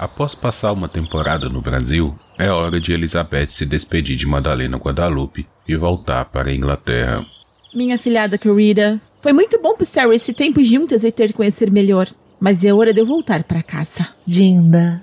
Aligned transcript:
Após 0.00 0.34
passar 0.34 0.72
uma 0.72 0.88
temporada 0.88 1.46
no 1.50 1.60
Brasil, 1.60 2.18
é 2.38 2.50
hora 2.50 2.80
de 2.80 2.90
Elizabeth 2.90 3.50
se 3.50 3.66
despedir 3.66 4.16
de 4.16 4.26
Madalena 4.26 4.78
Guadalupe 4.78 5.46
e 5.68 5.76
voltar 5.76 6.24
para 6.24 6.48
a 6.48 6.54
Inglaterra. 6.54 7.26
Minha 7.74 7.98
filhada 7.98 8.38
querida, 8.38 8.98
foi 9.20 9.34
muito 9.34 9.60
bom 9.60 9.76
passar 9.76 10.10
esse 10.14 10.32
tempo 10.32 10.64
juntas 10.64 11.04
e 11.04 11.12
ter 11.12 11.34
conhecer 11.34 11.70
melhor, 11.70 12.08
mas 12.40 12.64
é 12.64 12.72
hora 12.72 12.94
de 12.94 13.00
eu 13.02 13.04
voltar 13.04 13.44
para 13.44 13.62
casa. 13.62 14.08
Dinda, 14.26 15.02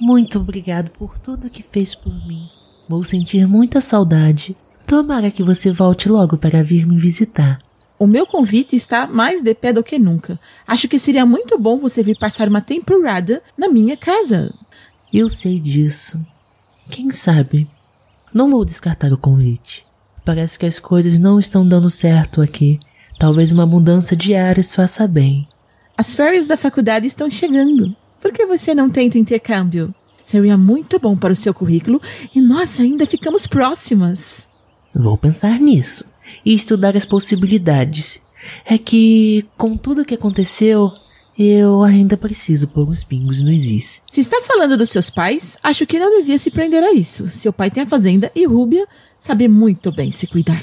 muito 0.00 0.38
obrigado 0.38 0.88
por 0.92 1.18
tudo 1.18 1.50
que 1.50 1.62
fez 1.70 1.94
por 1.94 2.14
mim. 2.26 2.46
Vou 2.88 3.04
sentir 3.04 3.46
muita 3.46 3.82
saudade. 3.82 4.56
Tomara 4.86 5.30
que 5.30 5.42
você 5.42 5.70
volte 5.70 6.08
logo 6.08 6.38
para 6.38 6.62
vir 6.62 6.86
me 6.86 6.96
visitar. 6.96 7.58
O 7.98 8.06
meu 8.06 8.26
convite 8.26 8.76
está 8.76 9.08
mais 9.08 9.42
de 9.42 9.52
pé 9.54 9.72
do 9.72 9.82
que 9.82 9.98
nunca. 9.98 10.38
Acho 10.64 10.86
que 10.86 11.00
seria 11.00 11.26
muito 11.26 11.58
bom 11.58 11.78
você 11.78 12.00
vir 12.00 12.16
passar 12.16 12.46
uma 12.46 12.60
temporada 12.60 13.42
na 13.56 13.68
minha 13.68 13.96
casa. 13.96 14.54
Eu 15.12 15.28
sei 15.28 15.58
disso. 15.58 16.16
Quem 16.88 17.10
sabe? 17.10 17.68
Não 18.32 18.50
vou 18.50 18.64
descartar 18.64 19.12
o 19.12 19.18
convite. 19.18 19.84
Parece 20.24 20.56
que 20.56 20.66
as 20.66 20.78
coisas 20.78 21.18
não 21.18 21.40
estão 21.40 21.66
dando 21.66 21.90
certo 21.90 22.40
aqui. 22.40 22.78
Talvez 23.18 23.50
uma 23.50 23.66
mudança 23.66 24.14
de 24.14 24.32
áreas 24.32 24.72
faça 24.72 25.08
bem. 25.08 25.48
As 25.96 26.14
férias 26.14 26.46
da 26.46 26.56
faculdade 26.56 27.08
estão 27.08 27.28
chegando. 27.28 27.96
Por 28.20 28.32
que 28.32 28.46
você 28.46 28.76
não 28.76 28.88
tenta 28.88 29.18
intercâmbio? 29.18 29.92
Seria 30.24 30.56
muito 30.56 31.00
bom 31.00 31.16
para 31.16 31.32
o 31.32 31.36
seu 31.36 31.52
currículo 31.52 32.00
e 32.32 32.40
nós 32.40 32.78
ainda 32.78 33.06
ficamos 33.06 33.48
próximas. 33.48 34.46
Vou 34.94 35.18
pensar 35.18 35.58
nisso 35.58 36.04
e 36.44 36.54
estudar 36.54 36.96
as 36.96 37.04
possibilidades. 37.04 38.20
É 38.64 38.78
que, 38.78 39.46
com 39.56 39.76
tudo 39.76 40.04
que 40.04 40.14
aconteceu, 40.14 40.90
eu 41.38 41.82
ainda 41.82 42.16
preciso 42.16 42.66
pôr 42.66 42.88
uns 42.88 43.04
pingos 43.04 43.40
no 43.40 43.50
Isis. 43.50 44.02
Se 44.10 44.20
está 44.20 44.42
falando 44.42 44.76
dos 44.76 44.90
seus 44.90 45.08
pais, 45.08 45.56
acho 45.62 45.86
que 45.86 45.98
não 45.98 46.18
devia 46.18 46.38
se 46.38 46.50
prender 46.50 46.82
a 46.82 46.92
isso. 46.92 47.28
Seu 47.28 47.52
pai 47.52 47.70
tem 47.70 47.84
a 47.84 47.88
fazenda 47.88 48.30
e 48.34 48.46
Rúbia 48.46 48.86
sabe 49.20 49.46
muito 49.46 49.92
bem 49.92 50.10
se 50.10 50.26
cuidar. 50.26 50.62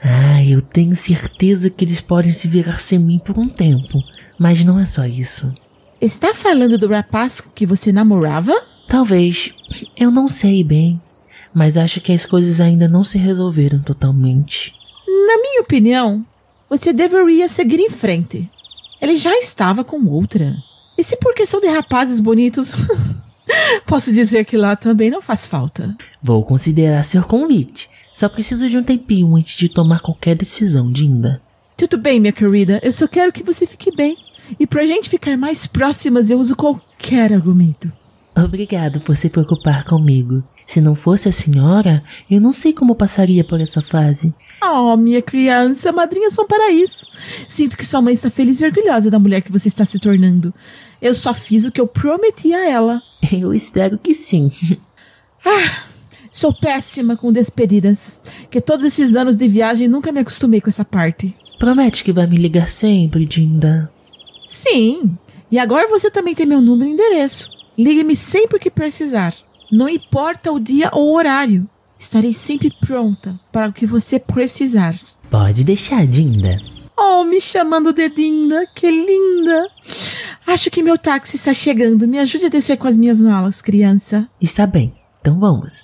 Ah, 0.00 0.44
eu 0.44 0.60
tenho 0.60 0.94
certeza 0.94 1.70
que 1.70 1.84
eles 1.84 2.00
podem 2.00 2.32
se 2.32 2.46
virar 2.46 2.78
sem 2.78 2.98
mim 2.98 3.18
por 3.18 3.38
um 3.38 3.48
tempo. 3.48 3.98
Mas 4.38 4.64
não 4.64 4.78
é 4.78 4.84
só 4.84 5.04
isso. 5.04 5.52
Está 6.00 6.34
falando 6.34 6.76
do 6.76 6.88
rapaz 6.88 7.40
que 7.54 7.64
você 7.64 7.90
namorava? 7.90 8.52
Talvez. 8.86 9.54
Eu 9.96 10.10
não 10.10 10.28
sei 10.28 10.62
bem. 10.62 11.00
Mas 11.54 11.76
acho 11.76 12.00
que 12.00 12.12
as 12.12 12.26
coisas 12.26 12.60
ainda 12.60 12.86
não 12.86 13.02
se 13.02 13.16
resolveram 13.16 13.80
totalmente. 13.80 14.74
Minha 15.54 15.62
opinião, 15.62 16.26
você 16.68 16.92
deveria 16.92 17.48
seguir 17.48 17.78
em 17.78 17.88
frente. 17.88 18.50
Ele 19.00 19.16
já 19.16 19.32
estava 19.38 19.84
com 19.84 20.04
outra. 20.04 20.56
E 20.98 21.04
se 21.04 21.16
por 21.16 21.32
questão 21.32 21.60
de 21.60 21.68
rapazes 21.68 22.18
bonitos, 22.18 22.72
posso 23.86 24.12
dizer 24.12 24.46
que 24.46 24.56
lá 24.56 24.74
também 24.74 25.10
não 25.10 25.22
faz 25.22 25.46
falta. 25.46 25.96
Vou 26.20 26.44
considerar 26.44 27.04
seu 27.04 27.22
convite. 27.22 27.88
Só 28.14 28.28
preciso 28.28 28.68
de 28.68 28.76
um 28.76 28.82
tempinho 28.82 29.36
antes 29.36 29.56
de 29.56 29.68
tomar 29.68 30.00
qualquer 30.00 30.34
decisão, 30.34 30.90
Dinda. 30.90 31.40
Tudo 31.76 31.98
bem, 31.98 32.18
minha 32.18 32.32
querida. 32.32 32.80
Eu 32.82 32.92
só 32.92 33.06
quero 33.06 33.32
que 33.32 33.44
você 33.44 33.64
fique 33.64 33.94
bem. 33.94 34.16
E 34.58 34.66
pra 34.66 34.84
gente 34.84 35.08
ficar 35.08 35.36
mais 35.36 35.68
próximas, 35.68 36.30
eu 36.30 36.40
uso 36.40 36.56
qualquer 36.56 37.32
argumento. 37.32 37.92
Obrigado 38.36 38.98
por 39.02 39.16
se 39.16 39.30
preocupar 39.30 39.84
comigo. 39.84 40.42
Se 40.66 40.80
não 40.80 40.96
fosse 40.96 41.28
a 41.28 41.32
senhora, 41.32 42.02
eu 42.28 42.40
não 42.40 42.52
sei 42.52 42.72
como 42.72 42.96
passaria 42.96 43.44
por 43.44 43.60
essa 43.60 43.80
fase. 43.80 44.34
Oh, 44.66 44.96
minha 44.96 45.20
criança, 45.20 45.92
madrinhas 45.92 46.32
são 46.32 46.46
para 46.46 46.72
isso. 46.72 47.06
Sinto 47.48 47.76
que 47.76 47.86
sua 47.86 48.00
mãe 48.00 48.14
está 48.14 48.30
feliz 48.30 48.60
e 48.60 48.64
orgulhosa 48.64 49.10
da 49.10 49.18
mulher 49.18 49.42
que 49.42 49.52
você 49.52 49.68
está 49.68 49.84
se 49.84 49.98
tornando. 49.98 50.54
Eu 51.02 51.14
só 51.14 51.34
fiz 51.34 51.64
o 51.64 51.70
que 51.70 51.80
eu 51.80 51.86
prometi 51.86 52.54
a 52.54 52.68
ela. 52.68 53.02
Eu 53.32 53.52
espero 53.52 53.98
que 53.98 54.14
sim. 54.14 54.50
Ah, 55.46 55.84
sou 56.32 56.54
péssima 56.54 57.18
com 57.18 57.30
despedidas. 57.30 57.98
Que 58.50 58.62
todos 58.62 58.86
esses 58.86 59.14
anos 59.14 59.36
de 59.36 59.46
viagem 59.46 59.86
nunca 59.86 60.10
me 60.10 60.20
acostumei 60.20 60.58
com 60.58 60.70
essa 60.70 60.82
parte. 60.82 61.36
Promete 61.58 62.02
que 62.02 62.14
vai 62.14 62.26
me 62.26 62.38
ligar 62.38 62.70
sempre, 62.70 63.26
Dinda. 63.26 63.92
Sim. 64.48 65.18
E 65.50 65.58
agora 65.58 65.86
você 65.86 66.10
também 66.10 66.34
tem 66.34 66.46
meu 66.46 66.62
número 66.62 66.88
e 66.88 66.94
endereço. 66.94 67.46
Ligue-me 67.76 68.16
sempre 68.16 68.58
que 68.58 68.70
precisar. 68.70 69.34
Não 69.70 69.86
importa 69.86 70.50
o 70.50 70.58
dia 70.58 70.88
ou 70.94 71.10
o 71.10 71.14
horário. 71.14 71.68
Estarei 72.04 72.34
sempre 72.34 72.70
pronta 72.70 73.40
para 73.50 73.70
o 73.70 73.72
que 73.72 73.86
você 73.86 74.20
precisar. 74.20 74.94
Pode 75.30 75.64
deixar, 75.64 76.06
Dinda. 76.06 76.60
Oh, 76.94 77.24
me 77.24 77.40
chamando 77.40 77.94
de 77.94 78.10
Dinda, 78.10 78.66
que 78.76 78.90
linda! 78.90 79.66
Acho 80.46 80.70
que 80.70 80.82
meu 80.82 80.98
táxi 80.98 81.36
está 81.36 81.54
chegando. 81.54 82.06
Me 82.06 82.18
ajude 82.18 82.44
a 82.44 82.48
descer 82.50 82.76
com 82.76 82.86
as 82.86 82.96
minhas 82.96 83.18
malas, 83.18 83.62
criança. 83.62 84.28
Está 84.38 84.66
bem, 84.66 84.94
então 85.18 85.40
vamos. 85.40 85.82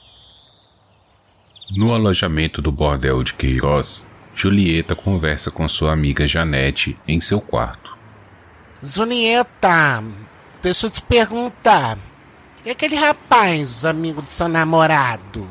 No 1.75 1.95
alojamento 1.95 2.61
do 2.61 2.71
bordel 2.71 3.25
de 3.25 3.33
Queiroz, 3.33 4.07
Julieta 4.35 4.95
conversa 4.95 5.51
com 5.51 5.67
sua 5.71 5.95
amiga 5.95 6.29
Janete 6.29 6.99
em 7.09 7.19
seu 7.23 7.41
quarto. 7.41 7.97
Julieta, 8.83 10.05
deixa 10.63 10.87
eu 10.87 10.91
te 10.91 11.01
perguntar. 11.01 11.99
E 12.65 12.71
aquele 12.71 12.95
rapaz, 12.95 13.87
amigo 13.87 14.21
do 14.21 14.29
seu 14.29 14.49
namorado? 14.49 15.49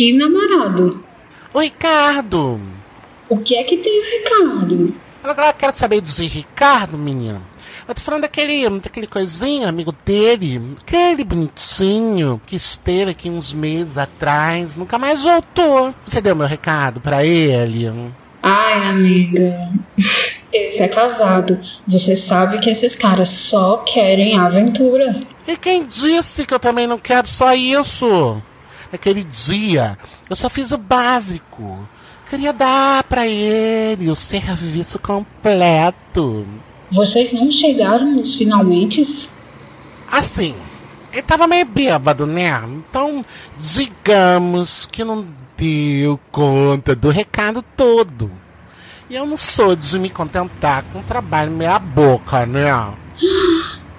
Que 0.00 0.14
namorado? 0.14 1.04
O 1.52 1.60
Ricardo. 1.60 2.58
O 3.28 3.36
que 3.36 3.54
é 3.54 3.64
que 3.64 3.76
tem 3.76 4.00
o 4.00 4.02
Ricardo? 4.02 4.94
Agora 5.22 5.50
eu 5.50 5.52
quero 5.52 5.76
saber 5.76 6.00
do 6.00 6.08
Ricardo, 6.22 6.96
menino. 6.96 7.42
Eu 7.86 7.94
tô 7.94 8.00
falando 8.00 8.22
daquele, 8.22 8.66
daquele 8.80 9.06
coisinho, 9.06 9.68
amigo 9.68 9.94
dele. 10.06 10.74
Aquele 10.80 11.22
bonitinho 11.22 12.40
que 12.46 12.56
esteve 12.56 13.10
aqui 13.10 13.28
uns 13.28 13.52
meses 13.52 13.98
atrás, 13.98 14.74
nunca 14.74 14.96
mais 14.96 15.22
voltou. 15.22 15.94
Você 16.06 16.22
deu 16.22 16.34
meu 16.34 16.46
recado 16.46 16.98
pra 16.98 17.22
ele? 17.22 17.86
Ai, 18.42 18.82
amiga. 18.88 19.68
Esse 20.50 20.82
é 20.82 20.88
casado. 20.88 21.60
Você 21.86 22.16
sabe 22.16 22.58
que 22.60 22.70
esses 22.70 22.96
caras 22.96 23.28
só 23.28 23.84
querem 23.84 24.38
aventura. 24.38 25.20
E 25.46 25.58
quem 25.58 25.84
disse 25.84 26.46
que 26.46 26.54
eu 26.54 26.58
também 26.58 26.86
não 26.86 26.96
quero 26.96 27.28
só 27.28 27.52
isso? 27.52 28.42
Naquele 28.92 29.22
dia, 29.24 29.96
eu 30.28 30.34
só 30.34 30.48
fiz 30.48 30.72
o 30.72 30.78
básico. 30.78 31.88
Queria 32.28 32.52
dar 32.52 33.04
para 33.04 33.26
ele 33.26 34.10
o 34.10 34.14
serviço 34.14 34.98
completo. 34.98 36.46
Vocês 36.90 37.32
não 37.32 37.50
chegaram 37.50 38.12
nos 38.12 38.34
finalmente? 38.34 39.28
Assim, 40.10 40.54
ele 41.12 41.22
tava 41.22 41.46
meio 41.46 41.66
bêbado, 41.66 42.26
né? 42.26 42.50
Então, 42.66 43.24
digamos 43.58 44.86
que 44.86 45.04
não 45.04 45.26
deu 45.56 46.18
conta 46.30 46.94
do 46.94 47.10
recado 47.10 47.64
todo. 47.76 48.30
E 49.08 49.16
eu 49.16 49.26
não 49.26 49.36
sou 49.36 49.74
de 49.74 49.98
me 49.98 50.08
contentar 50.08 50.84
com 50.92 51.02
trabalho 51.02 51.50
meia 51.50 51.78
boca, 51.78 52.46
né? 52.46 52.70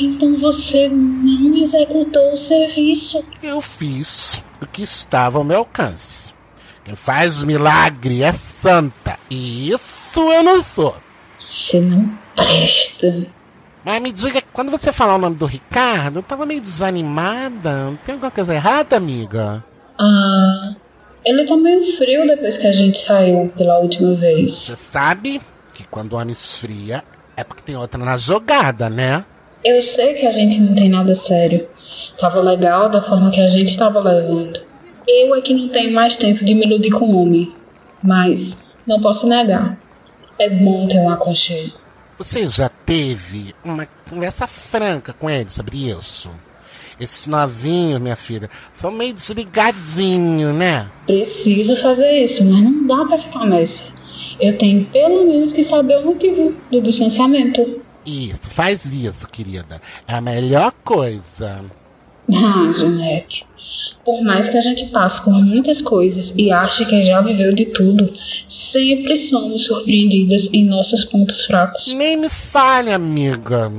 Então 0.01 0.35
você 0.39 0.89
não 0.89 1.56
executou 1.56 2.34
o 2.34 2.38
serviço? 2.38 3.23
Eu 3.44 3.62
fiz 3.62 4.41
o 4.62 4.66
que 4.66 4.81
estava 4.81 5.38
ao 5.38 5.44
meu 5.44 5.59
alcance. 5.59 6.34
Quem 6.84 6.95
faz 6.95 7.44
milagre 7.44 8.23
é 8.23 8.34
santa. 8.61 9.19
E 9.29 9.69
isso 9.69 10.19
eu 10.19 10.41
não 10.41 10.63
sou. 10.63 10.95
Você 11.47 11.79
não 11.79 12.09
presta. 12.35 13.28
Mas 13.85 14.01
me 14.01 14.11
diga, 14.11 14.41
quando 14.53 14.72
você 14.72 14.91
falar 14.91 15.16
o 15.16 15.19
nome 15.19 15.35
do 15.35 15.45
Ricardo, 15.45 16.19
eu 16.19 16.23
tava 16.23 16.45
meio 16.45 16.61
desanimada. 16.61 17.97
Tem 18.06 18.13
alguma 18.13 18.31
coisa 18.31 18.53
errada, 18.53 18.95
amiga? 18.95 19.63
Ah, 20.00 20.75
ele 21.23 21.45
tá 21.45 21.56
meio 21.56 21.97
frio 21.97 22.25
depois 22.25 22.57
que 22.57 22.66
a 22.67 22.72
gente 22.72 23.00
saiu 23.00 23.51
pela 23.56 23.79
última 23.79 24.16
vez. 24.16 24.53
Você 24.53 24.75
sabe 24.75 25.41
que 25.73 25.84
quando 25.84 26.13
o 26.13 26.17
homem 26.17 26.34
esfria 26.34 27.03
é 27.38 27.44
porque 27.44 27.63
tem 27.63 27.75
outra 27.75 28.03
na 28.03 28.17
jogada, 28.17 28.90
né? 28.90 29.25
Eu 29.63 29.81
sei 29.81 30.16
que 30.16 30.25
a 30.25 30.31
gente 30.31 30.59
não 30.59 30.73
tem 30.73 30.90
nada 30.90 31.13
sério. 31.16 31.67
Tava 32.19 32.41
legal 32.41 32.90
da 32.90 33.02
forma 33.02 33.31
que 33.31 33.40
a 33.40 33.47
gente 33.47 33.78
tava 33.78 33.99
levando. 33.99 34.59
Eu 35.08 35.35
é 35.35 35.41
que 35.41 35.53
não 35.53 35.69
tenho 35.69 35.93
mais 35.93 36.16
tempo 36.16 36.43
de 36.43 36.53
me 36.53 36.66
iludir 36.66 36.91
com 36.91 37.05
o 37.05 37.22
homem. 37.22 37.52
Mas 38.03 38.55
não 38.87 39.02
posso 39.02 39.28
negar. 39.28 39.78
É 40.40 40.49
bom 40.49 40.87
ter 40.87 40.97
um 40.97 41.09
aconchego. 41.09 41.73
Você 42.17 42.47
já 42.47 42.69
teve 42.69 43.53
uma 43.63 43.87
conversa 44.09 44.47
franca 44.47 45.13
com 45.13 45.29
ele 45.29 45.49
sobre 45.49 45.90
isso? 45.90 46.29
Esses 46.99 47.25
novinhos, 47.25 47.99
minha 47.99 48.16
filha, 48.16 48.49
são 48.73 48.91
meio 48.91 49.13
desligadinhos, 49.13 50.53
né? 50.53 50.87
Preciso 51.08 51.75
fazer 51.78 52.11
isso, 52.23 52.43
mas 52.43 52.63
não 52.63 52.85
dá 52.85 53.05
pra 53.05 53.17
ficar 53.17 53.46
nessa. 53.46 53.84
Eu 54.40 54.58
tenho 54.58 54.85
pelo 54.85 55.25
menos 55.25 55.52
que 55.52 55.63
saber 55.63 55.97
o 55.97 56.05
motivo 56.05 56.55
do 56.72 56.81
distanciamento. 56.81 57.80
Isso, 58.05 58.49
faz 58.55 58.83
isso, 58.85 59.27
querida. 59.31 59.81
É 60.07 60.15
a 60.15 60.21
melhor 60.21 60.71
coisa. 60.83 61.63
Ah, 62.29 62.71
Janete. 62.77 63.45
Por 64.03 64.23
mais 64.23 64.49
que 64.49 64.57
a 64.57 64.61
gente 64.61 64.85
passe 64.87 65.21
por 65.23 65.33
muitas 65.33 65.81
coisas 65.81 66.33
e 66.35 66.51
ache 66.51 66.85
que 66.85 67.03
já 67.03 67.21
viveu 67.21 67.53
de 67.53 67.65
tudo, 67.67 68.13
sempre 68.49 69.15
somos 69.15 69.65
surpreendidas 69.65 70.49
em 70.51 70.65
nossos 70.65 71.05
pontos 71.05 71.45
fracos. 71.45 71.93
Nem 71.93 72.17
me 72.17 72.29
fale, 72.29 72.91
amiga. 72.91 73.69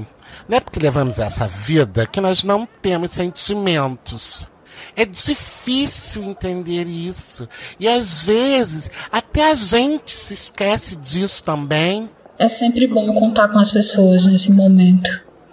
Não 0.48 0.56
é 0.56 0.60
porque 0.60 0.78
levamos 0.78 1.18
essa 1.18 1.46
vida 1.46 2.06
que 2.06 2.20
nós 2.20 2.44
não 2.44 2.66
temos 2.80 3.10
sentimentos. 3.10 4.46
É 4.94 5.04
difícil 5.04 6.22
entender 6.22 6.86
isso. 6.86 7.48
E 7.80 7.88
às 7.88 8.24
vezes 8.24 8.90
até 9.10 9.50
a 9.50 9.54
gente 9.54 10.12
se 10.12 10.34
esquece 10.34 10.96
disso 10.96 11.42
também. 11.42 12.10
É 12.38 12.48
sempre 12.48 12.86
bom 12.86 13.14
contar 13.14 13.48
com 13.48 13.58
as 13.58 13.70
pessoas 13.70 14.26
nesse 14.26 14.50
momento. 14.50 15.10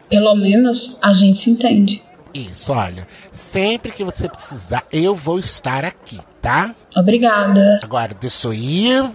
Pelo 0.09 0.35
menos 0.35 0.97
a 1.01 1.13
gente 1.13 1.39
se 1.39 1.49
entende. 1.49 2.01
Isso, 2.33 2.71
olha. 2.71 3.07
Sempre 3.31 3.91
que 3.91 4.03
você 4.03 4.27
precisar, 4.27 4.85
eu 4.91 5.15
vou 5.15 5.39
estar 5.39 5.83
aqui, 5.83 6.19
tá? 6.41 6.75
Obrigada. 6.95 7.79
Agora, 7.83 8.15
deixa 8.19 8.47
eu 8.47 8.53
ir. 8.53 9.11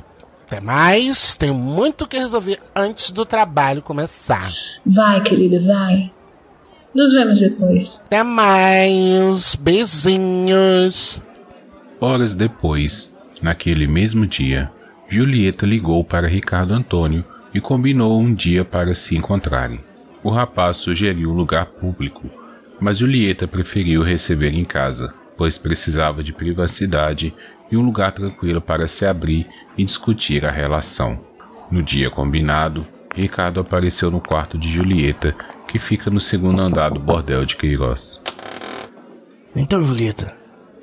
Até 0.46 0.60
mais. 0.60 1.36
Tenho 1.36 1.54
muito 1.54 2.06
que 2.06 2.18
resolver 2.18 2.60
antes 2.74 3.10
do 3.10 3.24
trabalho 3.24 3.82
começar. 3.82 4.52
Vai, 4.84 5.22
querida, 5.22 5.60
vai. 5.60 6.12
Nos 6.94 7.12
vemos 7.12 7.40
depois. 7.40 8.00
Até 8.06 8.22
mais. 8.22 9.54
Beijinhos. 9.56 11.20
Horas 12.00 12.34
depois, 12.34 13.12
naquele 13.42 13.86
mesmo 13.86 14.26
dia, 14.26 14.70
Julieta 15.08 15.64
ligou 15.64 16.04
para 16.04 16.28
Ricardo 16.28 16.74
Antônio 16.74 17.24
e 17.54 17.60
combinou 17.60 18.20
um 18.20 18.34
dia 18.34 18.64
para 18.64 18.94
se 18.94 19.16
encontrarem. 19.16 19.80
O 20.22 20.30
rapaz 20.30 20.78
sugeriu 20.78 21.30
um 21.30 21.34
lugar 21.34 21.66
público, 21.66 22.28
mas 22.80 22.98
Julieta 22.98 23.46
preferiu 23.46 24.02
receber 24.02 24.52
em 24.52 24.64
casa, 24.64 25.14
pois 25.36 25.56
precisava 25.56 26.22
de 26.22 26.32
privacidade 26.32 27.32
e 27.70 27.76
um 27.76 27.82
lugar 27.82 28.12
tranquilo 28.12 28.60
para 28.60 28.88
se 28.88 29.06
abrir 29.06 29.46
e 29.78 29.84
discutir 29.84 30.44
a 30.44 30.50
relação. 30.50 31.20
No 31.70 31.82
dia 31.82 32.10
combinado, 32.10 32.86
Ricardo 33.14 33.60
apareceu 33.60 34.10
no 34.10 34.20
quarto 34.20 34.58
de 34.58 34.72
Julieta, 34.72 35.34
que 35.68 35.78
fica 35.78 36.10
no 36.10 36.20
segundo 36.20 36.60
andar 36.60 36.90
do 36.90 37.00
bordel 37.00 37.44
de 37.44 37.56
Queiroz. 37.56 38.20
Então, 39.54 39.84
Julieta, 39.84 40.36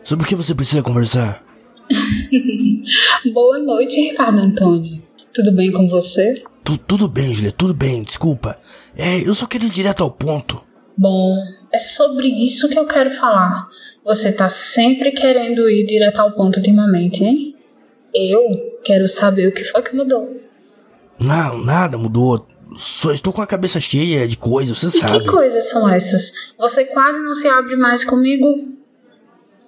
sobre 0.04 0.26
o 0.26 0.28
que 0.28 0.36
você 0.36 0.56
precisa 0.56 0.82
conversar? 0.82 1.44
Boa 3.34 3.60
noite, 3.60 4.00
Ricardo 4.00 4.40
Antônio. 4.40 5.02
Tudo 5.34 5.54
bem 5.54 5.72
com 5.72 5.90
você? 5.90 6.42
Tu- 6.72 6.78
tudo 6.78 7.08
bem, 7.08 7.34
Julieta, 7.34 7.58
tudo 7.58 7.74
bem, 7.74 8.04
desculpa. 8.04 8.58
É, 8.96 9.20
eu 9.28 9.34
só 9.34 9.46
queria 9.46 9.68
ir 9.68 9.72
direto 9.72 10.04
ao 10.04 10.12
ponto. 10.12 10.62
Bom, 10.98 11.36
é 11.74 11.78
sobre 11.78 12.28
isso 12.28 12.70
que 12.70 12.78
eu 12.78 12.86
quero 12.86 13.12
falar. 13.16 13.64
Você 14.06 14.32
tá 14.32 14.50
sempre 14.50 15.12
querendo 15.12 15.70
ir 15.70 15.86
direto 15.86 16.20
ao 16.20 16.32
ponto 16.32 16.58
ultimamente, 16.58 17.24
hein? 17.24 17.56
Eu 18.14 18.80
quero 18.84 19.08
saber 19.08 19.48
o 19.48 19.54
que 19.54 19.64
foi 19.66 19.82
que 19.84 19.96
mudou. 19.96 20.38
Não, 21.20 21.58
nada 21.58 21.98
mudou. 21.98 22.48
Só 22.78 23.12
estou 23.12 23.34
com 23.34 23.42
a 23.42 23.48
cabeça 23.48 23.80
cheia 23.82 24.28
de 24.28 24.38
coisas, 24.38 24.78
você 24.78 24.88
E 24.98 25.00
sabe. 25.00 25.20
que 25.20 25.26
coisas 25.26 25.70
são 25.70 25.90
essas? 25.90 26.32
Você 26.58 26.86
quase 26.86 27.20
não 27.20 27.36
se 27.36 27.48
abre 27.48 27.76
mais 27.76 28.06
comigo? 28.06 28.46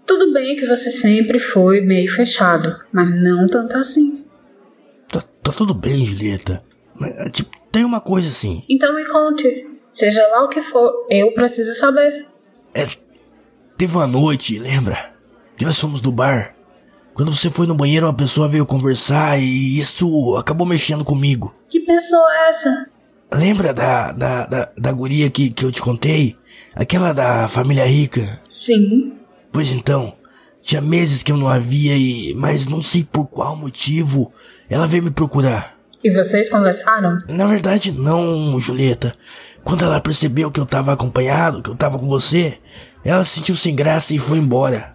Tudo 0.06 0.32
bem 0.34 0.56
que 0.56 0.66
você 0.66 0.90
sempre 0.90 1.40
foi 1.40 1.82
meio 1.82 2.10
fechado, 2.12 2.78
mas 2.92 3.10
não 3.22 3.48
tanto 3.48 3.78
assim. 3.78 4.26
Tá, 5.10 5.22
tá 5.42 5.52
tudo 5.52 5.74
bem, 5.74 6.06
Julieta. 6.06 6.64
É, 7.02 7.30
tipo, 7.30 7.50
tem 7.72 7.84
uma 7.84 8.00
coisa 8.02 8.30
assim. 8.30 8.64
Então 8.70 8.96
me 8.96 9.06
conte. 9.06 9.72
Seja 9.92 10.26
lá 10.28 10.46
o 10.46 10.50
que 10.50 10.62
for, 10.64 11.08
eu 11.10 11.34
preciso 11.34 11.76
saber. 11.76 12.26
É, 12.74 12.88
teve 13.78 13.96
uma 13.96 14.08
noite, 14.08 14.58
lembra? 14.58 15.14
Que 15.56 15.66
nós 15.66 15.80
fomos 15.80 16.02
do 16.02 16.12
bar. 16.12 16.56
Quando 17.14 17.32
você 17.32 17.52
foi 17.52 17.68
no 17.68 17.76
banheiro, 17.76 18.08
uma 18.08 18.14
pessoa 18.14 18.48
veio 18.48 18.66
conversar 18.66 19.40
e 19.40 19.78
isso 19.78 20.36
acabou 20.36 20.66
mexendo 20.66 21.06
comigo. 21.06 21.54
Que 21.70 21.80
pessoa 21.82 22.28
é 22.32 22.50
essa? 22.50 22.88
Lembra 23.32 23.72
da, 23.74 24.12
da, 24.12 24.46
da, 24.46 24.72
da 24.76 24.92
guria 24.92 25.30
que, 25.30 25.52
que 25.52 25.64
eu 25.64 25.72
te 25.72 25.82
contei? 25.82 26.36
Aquela 26.76 27.14
da 27.14 27.48
família 27.48 27.86
rica? 27.86 28.40
Sim. 28.50 29.14
Pois 29.52 29.72
então, 29.72 30.14
tinha 30.64 30.82
meses 30.82 31.22
que 31.22 31.32
eu 31.32 31.38
não 31.38 31.48
a 31.48 31.60
via 31.60 31.96
e. 31.96 32.34
Mas 32.34 32.66
não 32.66 32.82
sei 32.82 33.04
por 33.04 33.28
qual 33.28 33.56
motivo 33.56 34.32
ela 34.68 34.88
veio 34.88 35.04
me 35.04 35.12
procurar. 35.12 35.73
E 36.04 36.12
vocês 36.12 36.50
conversaram? 36.50 37.16
Na 37.30 37.46
verdade, 37.46 37.92
não, 37.92 38.60
Julieta. 38.60 39.16
Quando 39.64 39.86
ela 39.86 40.02
percebeu 40.02 40.52
que 40.52 40.60
eu 40.60 40.66
tava 40.66 40.92
acompanhado, 40.92 41.62
que 41.62 41.70
eu 41.70 41.76
tava 41.76 41.98
com 41.98 42.08
você, 42.08 42.58
ela 43.06 43.24
se 43.24 43.36
sentiu 43.36 43.56
sem 43.56 43.76
graça 43.76 44.14
e 44.14 44.20
foi 44.20 44.38
embora. 44.38 44.92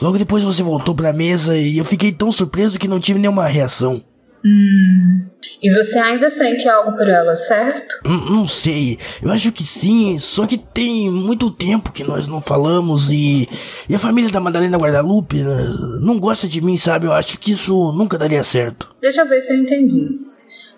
Logo 0.00 0.16
depois 0.16 0.42
você 0.44 0.62
voltou 0.62 0.94
pra 0.94 1.12
mesa 1.12 1.56
e 1.56 1.76
eu 1.76 1.84
fiquei 1.84 2.12
tão 2.12 2.32
surpreso 2.32 2.78
que 2.78 2.88
não 2.88 3.00
tive 3.00 3.18
nenhuma 3.18 3.46
reação. 3.46 4.02
Hum. 4.44 5.26
E 5.60 5.68
você 5.74 5.98
ainda 5.98 6.30
sente 6.30 6.68
algo 6.68 6.96
por 6.96 7.08
ela, 7.08 7.34
certo? 7.34 7.96
N- 8.04 8.30
não 8.30 8.46
sei, 8.46 8.96
eu 9.20 9.32
acho 9.32 9.50
que 9.50 9.64
sim, 9.64 10.16
só 10.20 10.46
que 10.46 10.56
tem 10.56 11.10
muito 11.10 11.50
tempo 11.50 11.90
que 11.90 12.04
nós 12.04 12.28
não 12.28 12.40
falamos 12.40 13.10
e. 13.10 13.48
E 13.88 13.94
a 13.96 13.98
família 13.98 14.30
da 14.30 14.38
Madalena 14.38 14.78
Guadalupe 14.78 15.42
né, 15.42 15.64
não 16.00 16.20
gosta 16.20 16.46
de 16.46 16.60
mim, 16.60 16.76
sabe? 16.78 17.06
Eu 17.06 17.12
acho 17.12 17.36
que 17.38 17.50
isso 17.50 17.74
nunca 17.92 18.16
daria 18.16 18.44
certo. 18.44 18.88
Deixa 19.02 19.22
eu 19.22 19.28
ver 19.28 19.40
se 19.42 19.52
eu 19.52 19.56
entendi. 19.56 20.20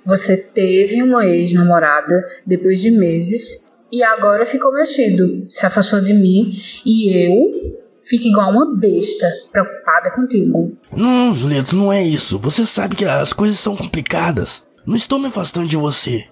Você 0.04 0.36
teve 0.36 1.02
uma 1.02 1.26
ex-namorada 1.26 2.26
depois 2.46 2.80
de 2.80 2.90
meses 2.90 3.58
e 3.92 4.02
agora 4.02 4.46
ficou 4.46 4.72
mexido, 4.72 5.50
se 5.50 5.66
afastou 5.66 6.00
de 6.00 6.14
mim 6.14 6.56
e 6.86 7.26
eu 7.26 7.78
fico 8.08 8.24
igual 8.24 8.50
uma 8.50 8.76
besta, 8.76 9.28
preocupada 9.52 10.10
contigo. 10.10 10.76
Não, 10.92 11.34
Julieta, 11.34 11.76
não 11.76 11.92
é 11.92 12.02
isso. 12.02 12.38
Você 12.38 12.64
sabe 12.64 12.96
que 12.96 13.04
as 13.04 13.32
coisas 13.32 13.58
são 13.58 13.76
complicadas. 13.76 14.64
Não 14.86 14.96
estou 14.96 15.18
me 15.18 15.26
afastando 15.26 15.68
de 15.68 15.76
você. 15.76 16.24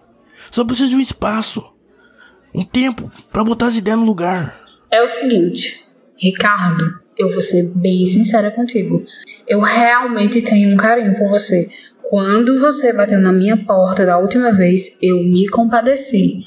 Só 0.51 0.65
preciso 0.65 0.91
de 0.91 0.97
um 0.97 1.01
espaço. 1.01 1.63
Um 2.55 2.65
tempo 2.65 3.11
pra 3.31 3.45
botar 3.45 3.67
as 3.67 3.77
ideias 3.77 3.99
no 3.99 4.07
lugar. 4.07 4.61
É 4.91 5.03
o 5.03 5.09
seguinte, 5.09 5.77
Ricardo, 6.17 6.99
eu 7.19 7.31
vou 7.31 7.41
ser 7.41 7.65
bem 7.65 8.07
sincera 8.07 8.51
contigo. 8.51 9.05
Eu 9.47 9.61
realmente 9.61 10.43
tenho 10.43 10.73
um 10.73 10.77
carinho 10.77 11.17
por 11.19 11.29
você. 11.29 11.69
Quando 12.09 12.59
você 12.59 12.93
bateu 12.93 13.21
na 13.21 13.33
minha 13.33 13.57
porta 13.57 14.07
da 14.07 14.19
última 14.19 14.53
vez, 14.53 14.91
eu 15.03 15.17
me 15.17 15.49
compadeci. 15.49 16.45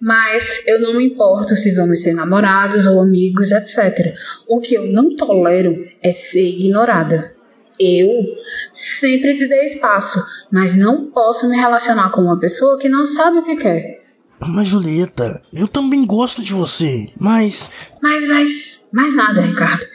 Mas 0.00 0.62
eu 0.66 0.80
não 0.80 0.94
me 0.96 1.06
importo 1.06 1.56
se 1.56 1.74
vamos 1.74 2.02
ser 2.02 2.12
namorados 2.14 2.86
ou 2.86 3.00
amigos, 3.00 3.50
etc. 3.50 4.14
O 4.46 4.60
que 4.60 4.74
eu 4.74 4.86
não 4.92 5.16
tolero 5.16 5.86
é 6.02 6.12
ser 6.12 6.46
ignorada. 6.46 7.32
Eu 7.80 8.08
sempre 8.72 9.38
te 9.38 9.46
dei 9.46 9.66
espaço, 9.66 10.20
mas 10.52 10.74
não 10.74 11.10
posso 11.10 11.48
me 11.48 11.56
relacionar 11.56 12.10
com 12.10 12.22
uma 12.22 12.38
pessoa 12.38 12.78
que 12.78 12.88
não 12.88 13.06
sabe 13.06 13.38
o 13.38 13.44
que 13.44 13.56
quer. 13.56 13.96
Mas, 14.40 14.68
Julieta, 14.68 15.42
eu 15.52 15.66
também 15.66 16.06
gosto 16.06 16.42
de 16.42 16.52
você. 16.52 17.08
Mas. 17.18 17.68
Mas, 18.00 18.26
mas, 18.26 18.80
mais 18.92 19.14
nada, 19.14 19.40
Ricardo. 19.40 19.86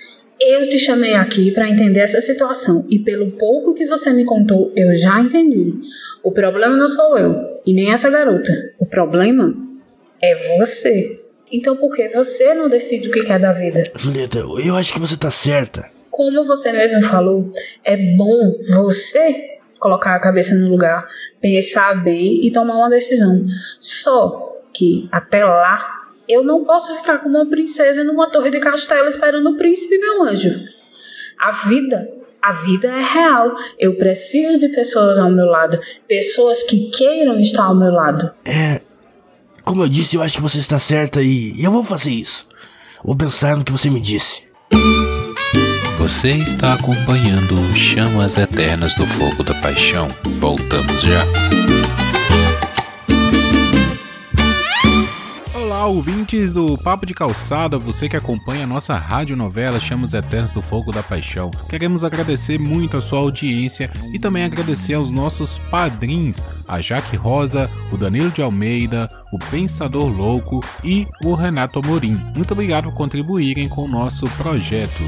Eu 0.45 0.67
te 0.67 0.77
chamei 0.77 1.15
aqui 1.15 1.51
para 1.51 1.69
entender 1.69 2.01
essa 2.01 2.19
situação 2.19 2.85
e 2.89 2.99
pelo 2.99 3.31
pouco 3.31 3.73
que 3.73 3.85
você 3.85 4.11
me 4.11 4.25
contou, 4.25 4.73
eu 4.75 4.93
já 4.93 5.21
entendi. 5.21 5.73
O 6.21 6.33
problema 6.33 6.75
não 6.75 6.89
sou 6.89 7.17
eu 7.17 7.61
e 7.65 7.73
nem 7.73 7.93
essa 7.93 8.09
garota. 8.09 8.51
O 8.77 8.85
problema 8.85 9.55
é 10.21 10.57
você. 10.57 11.21
Então 11.49 11.77
por 11.77 11.95
que 11.95 12.09
você 12.09 12.53
não 12.53 12.67
decide 12.67 13.07
o 13.07 13.11
que 13.11 13.23
quer 13.23 13.39
da 13.39 13.53
vida? 13.53 13.83
Julieta, 13.95 14.39
eu 14.39 14.75
acho 14.75 14.93
que 14.93 14.99
você 14.99 15.15
tá 15.15 15.31
certa. 15.31 15.89
Como 16.11 16.43
você 16.43 16.73
mesmo 16.73 17.01
falou, 17.09 17.49
é 17.85 17.95
bom 17.95 18.53
você 18.67 19.59
colocar 19.79 20.13
a 20.13 20.19
cabeça 20.19 20.53
no 20.53 20.69
lugar, 20.69 21.07
pensar 21.39 22.03
bem 22.03 22.45
e 22.45 22.51
tomar 22.51 22.75
uma 22.75 22.89
decisão. 22.89 23.41
Só 23.79 24.61
que 24.73 25.07
até 25.09 25.45
lá 25.45 26.02
eu 26.27 26.43
não 26.43 26.63
posso 26.63 26.95
ficar 26.97 27.19
como 27.19 27.37
uma 27.37 27.49
princesa 27.49 28.03
numa 28.03 28.29
torre 28.29 28.49
de 28.49 28.59
castelo 28.59 29.07
esperando 29.07 29.49
o 29.49 29.57
príncipe, 29.57 29.97
meu 29.97 30.23
anjo. 30.23 30.49
A 31.39 31.67
vida, 31.67 32.09
a 32.41 32.53
vida 32.63 32.87
é 32.87 33.01
real. 33.01 33.55
Eu 33.77 33.95
preciso 33.95 34.59
de 34.59 34.69
pessoas 34.69 35.17
ao 35.17 35.31
meu 35.31 35.45
lado, 35.45 35.79
pessoas 36.07 36.63
que 36.63 36.89
queiram 36.91 37.39
estar 37.39 37.63
ao 37.63 37.75
meu 37.75 37.91
lado. 37.91 38.31
É. 38.45 38.81
Como 39.63 39.83
eu 39.83 39.89
disse, 39.89 40.15
eu 40.15 40.21
acho 40.21 40.35
que 40.35 40.41
você 40.41 40.59
está 40.59 40.77
certa 40.77 41.21
e 41.21 41.63
eu 41.63 41.71
vou 41.71 41.83
fazer 41.83 42.11
isso. 42.11 42.45
Vou 43.03 43.15
pensar 43.15 43.55
no 43.57 43.63
que 43.63 43.71
você 43.71 43.89
me 43.89 43.99
disse. 43.99 44.41
Você 45.99 46.31
está 46.31 46.73
acompanhando 46.73 47.55
Chamas 47.77 48.37
Eternas 48.37 48.93
do 48.95 49.07
Fogo 49.07 49.43
da 49.43 49.53
Paixão. 49.61 50.09
Voltamos 50.39 51.01
já. 51.01 51.25
Olá, 55.83 55.91
ouvintes 55.91 56.53
do 56.53 56.77
Papo 56.77 57.05
de 57.05 57.13
Calçada, 57.13 57.77
você 57.77 58.07
que 58.07 58.15
acompanha 58.15 58.63
a 58.63 58.67
nossa 58.67 58.95
radionovela 58.95 59.81
Chamas 59.81 60.13
Eternas 60.13 60.53
do 60.53 60.61
Fogo 60.61 60.93
da 60.93 61.03
Paixão. 61.03 61.51
Queremos 61.67 62.05
agradecer 62.05 62.57
muito 62.57 62.95
a 62.95 63.01
sua 63.01 63.19
audiência 63.19 63.91
e 64.13 64.17
também 64.17 64.45
agradecer 64.45 64.93
aos 64.93 65.11
nossos 65.11 65.57
padrinhos, 65.69 66.41
a 66.69 66.79
Jaque 66.79 67.17
Rosa, 67.17 67.69
o 67.91 67.97
Danilo 67.97 68.31
de 68.31 68.41
Almeida, 68.41 69.09
o 69.33 69.37
Pensador 69.51 70.07
Louco 70.07 70.63
e 70.85 71.05
o 71.21 71.33
Renato 71.33 71.79
Amorim. 71.79 72.15
Muito 72.33 72.53
obrigado 72.53 72.85
por 72.85 72.93
contribuírem 72.93 73.67
com 73.67 73.83
o 73.83 73.89
nosso 73.89 74.25
projeto. 74.37 75.03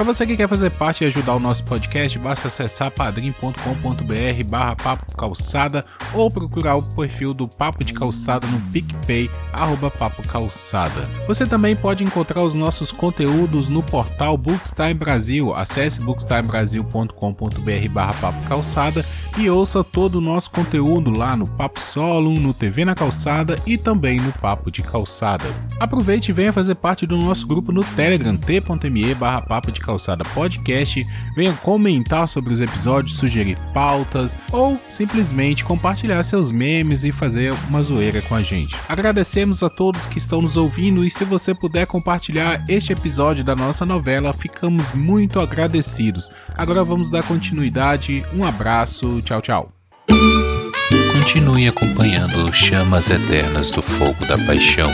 Para 0.00 0.14
você 0.14 0.26
que 0.26 0.34
quer 0.34 0.48
fazer 0.48 0.70
parte 0.70 1.04
e 1.04 1.06
ajudar 1.08 1.34
o 1.34 1.38
nosso 1.38 1.62
podcast, 1.62 2.18
basta 2.18 2.48
acessar 2.48 2.90
padrim.com.br 2.90 4.44
barra 4.48 4.74
Papo 4.74 5.14
Calçada 5.14 5.84
ou 6.14 6.30
procurar 6.30 6.76
o 6.76 6.82
perfil 6.82 7.34
do 7.34 7.46
Papo 7.46 7.84
de 7.84 7.92
Calçada 7.92 8.46
no 8.46 8.58
PicPay, 8.72 9.30
arroba 9.52 9.90
Papo 9.90 10.26
Calçada. 10.26 11.06
Você 11.26 11.46
também 11.46 11.76
pode 11.76 12.02
encontrar 12.02 12.40
os 12.40 12.54
nossos 12.54 12.90
conteúdos 12.92 13.68
no 13.68 13.82
portal 13.82 14.38
Bookstime 14.38 14.94
Brasil. 14.94 15.54
Acesse 15.54 16.00
bookstimebrasil.com.br 16.00 17.88
barra 17.92 18.14
Papo 18.14 18.48
Calçada 18.48 19.04
e 19.36 19.50
ouça 19.50 19.84
todo 19.84 20.14
o 20.14 20.22
nosso 20.22 20.50
conteúdo 20.50 21.10
lá 21.10 21.36
no 21.36 21.46
Papo 21.46 21.78
Solo, 21.78 22.40
no 22.40 22.54
TV 22.54 22.86
na 22.86 22.94
Calçada 22.94 23.60
e 23.66 23.76
também 23.76 24.18
no 24.18 24.32
Papo 24.32 24.70
de 24.70 24.82
Calçada. 24.82 25.54
Aproveite 25.78 26.30
e 26.30 26.32
venha 26.32 26.54
fazer 26.54 26.76
parte 26.76 27.06
do 27.06 27.18
nosso 27.18 27.46
grupo 27.46 27.70
no 27.70 27.84
Telegram, 27.84 28.34
t.me 28.38 29.14
barra 29.14 29.42
Papo 29.42 29.70
de 29.70 29.78
Calçada 29.78 29.89
Podcast. 30.34 31.06
Venha 31.34 31.54
comentar 31.54 32.28
sobre 32.28 32.52
os 32.52 32.60
episódios, 32.60 33.16
sugerir 33.16 33.58
pautas 33.72 34.36
ou 34.52 34.78
simplesmente 34.90 35.64
compartilhar 35.64 36.22
seus 36.22 36.50
memes 36.50 37.04
e 37.04 37.12
fazer 37.12 37.52
uma 37.68 37.82
zoeira 37.82 38.22
com 38.22 38.34
a 38.34 38.42
gente. 38.42 38.76
Agradecemos 38.88 39.62
a 39.62 39.70
todos 39.70 40.06
que 40.06 40.18
estão 40.18 40.42
nos 40.42 40.56
ouvindo 40.56 41.04
e 41.04 41.10
se 41.10 41.24
você 41.24 41.54
puder 41.54 41.86
compartilhar 41.86 42.64
este 42.68 42.92
episódio 42.92 43.44
da 43.44 43.56
nossa 43.56 43.86
novela, 43.86 44.32
ficamos 44.32 44.90
muito 44.92 45.40
agradecidos. 45.40 46.30
Agora 46.56 46.84
vamos 46.84 47.08
dar 47.08 47.22
continuidade. 47.22 48.24
Um 48.34 48.44
abraço, 48.44 49.20
tchau, 49.22 49.40
tchau. 49.40 49.72
Continue 51.12 51.68
acompanhando 51.68 52.52
Chamas 52.52 53.08
Eternas 53.08 53.70
do 53.70 53.82
Fogo 53.82 54.26
da 54.26 54.38
Paixão. 54.38 54.90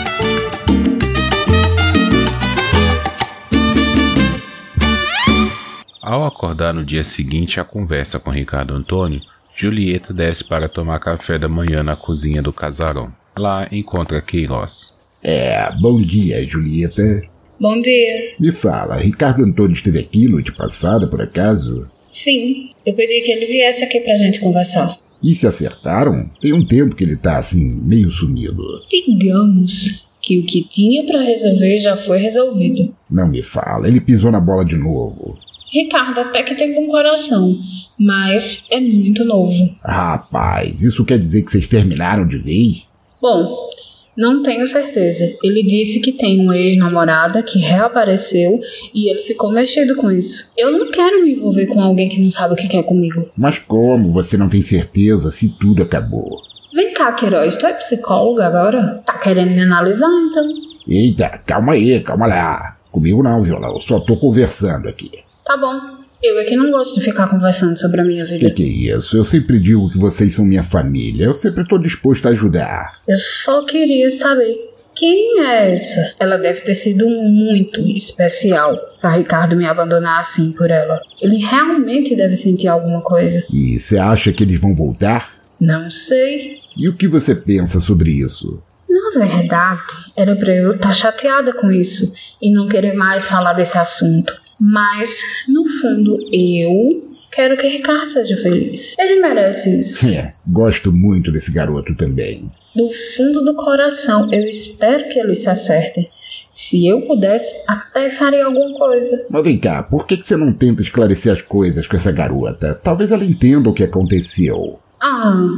Ao 6.06 6.24
acordar 6.24 6.72
no 6.72 6.84
dia 6.84 7.02
seguinte 7.02 7.58
à 7.58 7.64
conversa 7.64 8.20
com 8.20 8.30
Ricardo 8.30 8.72
Antônio, 8.72 9.20
Julieta 9.56 10.14
desce 10.14 10.44
para 10.44 10.68
tomar 10.68 11.00
café 11.00 11.36
da 11.36 11.48
manhã 11.48 11.82
na 11.82 11.96
cozinha 11.96 12.40
do 12.40 12.52
casarão. 12.52 13.12
Lá 13.36 13.66
encontra 13.72 14.22
Queiroz. 14.22 14.94
É, 15.20 15.68
bom 15.80 16.00
dia, 16.00 16.46
Julieta. 16.46 17.22
Bom 17.60 17.82
dia. 17.82 18.36
Me 18.38 18.52
fala, 18.52 18.94
Ricardo 18.98 19.42
Antônio 19.42 19.74
esteve 19.74 19.98
aqui 19.98 20.28
noite 20.28 20.52
passada, 20.52 21.08
por 21.08 21.20
acaso? 21.20 21.90
Sim, 22.12 22.70
eu 22.86 22.94
pedi 22.94 23.22
que 23.22 23.32
ele 23.32 23.46
viesse 23.46 23.82
aqui 23.82 23.98
pra 23.98 24.14
gente 24.14 24.38
conversar. 24.38 24.96
E 25.20 25.34
se 25.34 25.44
acertaram? 25.44 26.30
Tem 26.40 26.52
um 26.52 26.64
tempo 26.64 26.94
que 26.94 27.02
ele 27.02 27.16
tá 27.16 27.38
assim, 27.38 27.82
meio 27.82 28.12
sumido. 28.12 28.62
Digamos 28.88 30.06
que 30.22 30.38
o 30.38 30.46
que 30.46 30.68
tinha 30.68 31.04
pra 31.04 31.22
resolver 31.22 31.78
já 31.78 31.96
foi 31.96 32.18
resolvido. 32.18 32.94
Não 33.10 33.26
me 33.26 33.42
fala, 33.42 33.88
ele 33.88 34.00
pisou 34.00 34.30
na 34.30 34.38
bola 34.38 34.64
de 34.64 34.76
novo. 34.76 35.36
Ricardo 35.72 36.20
até 36.20 36.42
que 36.42 36.54
tem 36.54 36.74
bom 36.74 36.86
coração, 36.86 37.56
mas 37.98 38.64
é 38.70 38.80
muito 38.80 39.24
novo. 39.24 39.52
Rapaz, 39.84 40.80
isso 40.82 41.04
quer 41.04 41.18
dizer 41.18 41.42
que 41.42 41.52
vocês 41.52 41.66
terminaram 41.66 42.26
de 42.26 42.38
vez? 42.38 42.82
Bom, 43.20 43.68
não 44.16 44.42
tenho 44.42 44.66
certeza. 44.66 45.24
Ele 45.42 45.62
disse 45.62 46.00
que 46.00 46.12
tem 46.12 46.40
uma 46.40 46.56
ex-namorada 46.56 47.42
que 47.42 47.58
reapareceu 47.58 48.60
e 48.94 49.10
ele 49.10 49.22
ficou 49.22 49.52
mexido 49.52 49.96
com 49.96 50.10
isso. 50.10 50.48
Eu 50.56 50.70
não 50.70 50.90
quero 50.90 51.22
me 51.22 51.34
envolver 51.34 51.66
com 51.66 51.80
alguém 51.80 52.08
que 52.08 52.20
não 52.20 52.30
sabe 52.30 52.54
o 52.54 52.56
que 52.56 52.68
quer 52.68 52.82
comigo. 52.84 53.28
Mas 53.36 53.58
como 53.58 54.12
você 54.12 54.36
não 54.36 54.48
tem 54.48 54.62
certeza 54.62 55.30
se 55.30 55.48
tudo 55.60 55.82
acabou? 55.82 56.40
Vem 56.74 56.92
cá, 56.92 57.12
Queiroz, 57.12 57.56
tu 57.56 57.66
é 57.66 57.72
psicóloga 57.74 58.46
agora? 58.46 59.02
Tá 59.04 59.18
querendo 59.18 59.50
me 59.50 59.62
analisar 59.62 60.08
então? 60.30 60.46
Eita, 60.88 61.40
calma 61.46 61.72
aí, 61.72 62.00
calma 62.00 62.26
lá. 62.26 62.76
Comigo 62.92 63.22
não, 63.22 63.42
violão, 63.42 63.74
eu 63.74 63.80
só 63.80 64.00
tô 64.00 64.16
conversando 64.16 64.88
aqui. 64.88 65.10
Tá 65.46 65.56
bom. 65.56 66.04
Eu 66.22 66.38
é 66.38 66.44
que 66.44 66.56
não 66.56 66.70
gosto 66.70 66.94
de 66.94 67.02
ficar 67.04 67.28
conversando 67.28 67.78
sobre 67.78 68.00
a 68.00 68.04
minha 68.04 68.24
Que 68.24 68.38
vida. 68.38 68.50
que 68.50 68.62
é 68.62 68.96
isso? 68.96 69.16
Eu 69.16 69.24
sempre 69.24 69.60
digo 69.60 69.90
que 69.90 69.98
vocês 69.98 70.34
são 70.34 70.44
minha 70.44 70.64
família. 70.64 71.26
Eu 71.26 71.34
sempre 71.34 71.66
tô 71.68 71.78
disposto 71.78 72.26
a 72.26 72.30
ajudar. 72.30 73.00
Eu 73.06 73.16
só 73.18 73.64
queria 73.64 74.10
saber 74.10 74.56
quem 74.94 75.40
é 75.44 75.74
essa. 75.74 76.14
Ela 76.18 76.38
deve 76.38 76.62
ter 76.62 76.74
sido 76.74 77.06
muito 77.08 77.80
especial 77.82 78.76
pra 79.00 79.14
Ricardo 79.16 79.54
me 79.54 79.66
abandonar 79.66 80.20
assim 80.20 80.52
por 80.52 80.70
ela. 80.70 81.00
Ele 81.20 81.36
realmente 81.36 82.16
deve 82.16 82.34
sentir 82.34 82.66
alguma 82.68 83.02
coisa. 83.02 83.44
E 83.52 83.78
você 83.78 83.98
acha 83.98 84.32
que 84.32 84.42
eles 84.42 84.58
vão 84.58 84.74
voltar? 84.74 85.34
Não 85.60 85.90
sei. 85.90 86.60
E 86.76 86.88
o 86.88 86.96
que 86.96 87.06
você 87.06 87.34
pensa 87.34 87.78
sobre 87.80 88.10
isso? 88.10 88.62
Na 88.88 89.24
verdade, 89.26 89.82
era 90.16 90.34
pra 90.34 90.54
eu 90.54 90.74
estar 90.74 90.92
chateada 90.94 91.52
com 91.52 91.70
isso 91.70 92.10
e 92.40 92.50
não 92.50 92.66
querer 92.68 92.94
mais 92.94 93.24
falar 93.26 93.52
desse 93.52 93.76
assunto. 93.76 94.34
Mas, 94.60 95.20
no 95.48 95.64
fundo, 95.80 96.18
eu 96.32 97.12
quero 97.32 97.56
que 97.56 97.66
Ricardo 97.68 98.10
seja 98.10 98.36
feliz. 98.38 98.94
Ele 98.98 99.20
merece 99.20 99.80
isso. 99.80 100.06
É, 100.06 100.30
gosto 100.46 100.90
muito 100.90 101.30
desse 101.30 101.50
garoto 101.50 101.94
também. 101.94 102.50
Do 102.74 102.90
fundo 103.16 103.44
do 103.44 103.54
coração, 103.54 104.32
eu 104.32 104.42
espero 104.44 105.08
que 105.08 105.18
eles 105.18 105.40
se 105.40 105.48
acertem. 105.48 106.08
Se 106.50 106.86
eu 106.86 107.02
pudesse, 107.02 107.54
até 107.68 108.10
faria 108.10 108.46
alguma 108.46 108.78
coisa. 108.78 109.26
Mas 109.28 109.44
vem 109.44 109.58
cá, 109.58 109.82
por 109.82 110.06
que 110.06 110.16
que 110.16 110.26
você 110.26 110.36
não 110.36 110.54
tenta 110.54 110.82
esclarecer 110.82 111.32
as 111.32 111.42
coisas 111.42 111.86
com 111.86 111.96
essa 111.96 112.10
garota? 112.10 112.80
Talvez 112.82 113.10
ela 113.10 113.24
entenda 113.24 113.68
o 113.68 113.74
que 113.74 113.84
aconteceu. 113.84 114.78
Ah, 114.98 115.50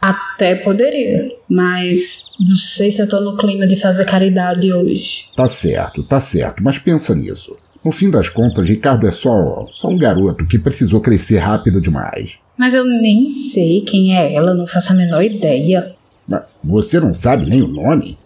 até 0.00 0.56
poderia. 0.56 1.30
Mas 1.48 2.22
não 2.40 2.56
sei 2.56 2.90
se 2.90 3.00
eu 3.00 3.08
tô 3.08 3.20
no 3.20 3.36
clima 3.38 3.66
de 3.66 3.80
fazer 3.80 4.04
caridade 4.04 4.70
hoje. 4.72 5.24
Tá 5.34 5.48
certo, 5.48 6.02
tá 6.06 6.20
certo, 6.20 6.62
mas 6.62 6.78
pensa 6.78 7.14
nisso. 7.14 7.56
No 7.84 7.90
fim 7.90 8.10
das 8.10 8.28
contas, 8.28 8.68
Ricardo 8.68 9.06
é 9.08 9.12
só, 9.12 9.66
só 9.72 9.88
um 9.88 9.98
garoto 9.98 10.46
que 10.46 10.58
precisou 10.58 11.00
crescer 11.00 11.38
rápido 11.38 11.80
demais. 11.80 12.30
Mas 12.56 12.74
eu 12.74 12.84
nem 12.84 13.28
sei 13.28 13.80
quem 13.80 14.16
é 14.16 14.34
ela, 14.34 14.54
não 14.54 14.66
faço 14.66 14.92
a 14.92 14.96
menor 14.96 15.22
ideia. 15.22 15.94
Mas 16.28 16.44
você 16.62 17.00
não 17.00 17.12
sabe 17.12 17.48
nem 17.48 17.60
o 17.60 17.68
nome? 17.68 18.16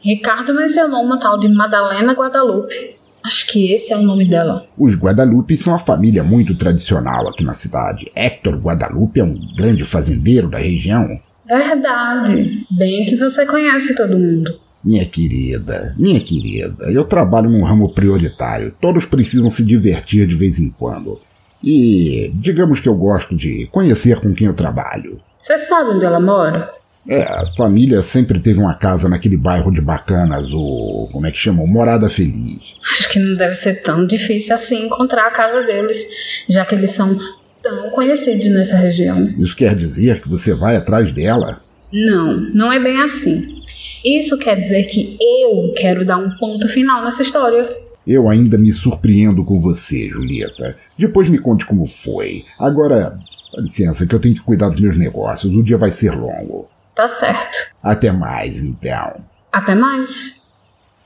Ricardo 0.00 0.54
mencionou 0.54 1.02
uma 1.02 1.18
tal 1.18 1.38
de 1.38 1.48
Madalena 1.48 2.12
Guadalupe. 2.12 2.96
Acho 3.24 3.46
que 3.48 3.72
esse 3.72 3.92
é 3.92 3.96
o 3.96 4.02
nome 4.02 4.26
dela. 4.26 4.64
Os 4.78 4.94
Guadalupe 4.94 5.58
são 5.58 5.74
uma 5.74 5.84
família 5.84 6.22
muito 6.22 6.56
tradicional 6.56 7.28
aqui 7.28 7.44
na 7.44 7.54
cidade. 7.54 8.10
Hector 8.14 8.56
Guadalupe 8.56 9.20
é 9.20 9.24
um 9.24 9.34
grande 9.56 9.84
fazendeiro 9.84 10.48
da 10.48 10.58
região. 10.58 11.06
Verdade. 11.46 12.64
Bem 12.70 13.06
que 13.06 13.16
você 13.16 13.44
conhece 13.44 13.94
todo 13.94 14.16
mundo. 14.16 14.58
Minha 14.82 15.04
querida, 15.04 15.94
minha 15.98 16.20
querida, 16.20 16.90
eu 16.90 17.04
trabalho 17.04 17.50
num 17.50 17.62
ramo 17.62 17.92
prioritário. 17.92 18.74
Todos 18.80 19.04
precisam 19.04 19.50
se 19.50 19.62
divertir 19.62 20.26
de 20.26 20.34
vez 20.34 20.58
em 20.58 20.70
quando. 20.70 21.20
E 21.62 22.30
digamos 22.34 22.80
que 22.80 22.88
eu 22.88 22.94
gosto 22.94 23.36
de 23.36 23.68
conhecer 23.70 24.18
com 24.20 24.34
quem 24.34 24.46
eu 24.46 24.54
trabalho. 24.54 25.20
Você 25.38 25.58
sabe 25.58 25.90
onde 25.90 26.04
ela 26.04 26.18
mora? 26.18 26.70
É, 27.08 27.22
a 27.22 27.46
família 27.56 28.02
sempre 28.04 28.40
teve 28.40 28.58
uma 28.58 28.74
casa 28.74 29.08
naquele 29.08 29.36
bairro 29.36 29.72
de 29.72 29.80
bacanas, 29.80 30.50
o. 30.52 31.08
como 31.12 31.26
é 31.26 31.30
que 31.30 31.38
chama? 31.38 31.62
O 31.62 31.66
Morada 31.66 32.10
Feliz. 32.10 32.60
Acho 32.90 33.08
que 33.10 33.18
não 33.18 33.36
deve 33.36 33.54
ser 33.54 33.82
tão 33.82 34.06
difícil 34.06 34.54
assim 34.54 34.84
encontrar 34.84 35.26
a 35.26 35.30
casa 35.30 35.62
deles, 35.62 36.06
já 36.48 36.64
que 36.64 36.74
eles 36.74 36.90
são 36.90 37.18
tão 37.62 37.90
conhecidos 37.90 38.46
nessa 38.48 38.76
região. 38.76 39.22
Isso 39.24 39.56
quer 39.56 39.74
dizer 39.74 40.20
que 40.20 40.28
você 40.28 40.54
vai 40.54 40.76
atrás 40.76 41.12
dela? 41.12 41.60
Não, 41.92 42.38
não 42.54 42.72
é 42.72 42.78
bem 42.78 43.02
assim. 43.02 43.59
Isso 44.04 44.38
quer 44.38 44.56
dizer 44.56 44.84
que 44.84 45.16
eu 45.20 45.72
quero 45.76 46.04
dar 46.04 46.16
um 46.16 46.30
ponto 46.36 46.68
final 46.68 47.04
nessa 47.04 47.22
história. 47.22 47.68
Eu 48.06 48.28
ainda 48.28 48.56
me 48.56 48.72
surpreendo 48.72 49.44
com 49.44 49.60
você, 49.60 50.08
Julieta. 50.08 50.76
Depois 50.98 51.28
me 51.28 51.38
conte 51.38 51.66
como 51.66 51.86
foi. 51.86 52.44
Agora, 52.58 53.18
dá 53.54 53.62
licença, 53.62 54.06
que 54.06 54.14
eu 54.14 54.20
tenho 54.20 54.34
que 54.34 54.42
cuidar 54.42 54.70
dos 54.70 54.80
meus 54.80 54.96
negócios. 54.96 55.54
O 55.54 55.62
dia 55.62 55.76
vai 55.76 55.92
ser 55.92 56.12
longo. 56.12 56.68
Tá 56.94 57.06
certo. 57.06 57.58
Até 57.82 58.10
mais, 58.10 58.56
então. 58.62 59.22
Até 59.52 59.74
mais. 59.74 60.40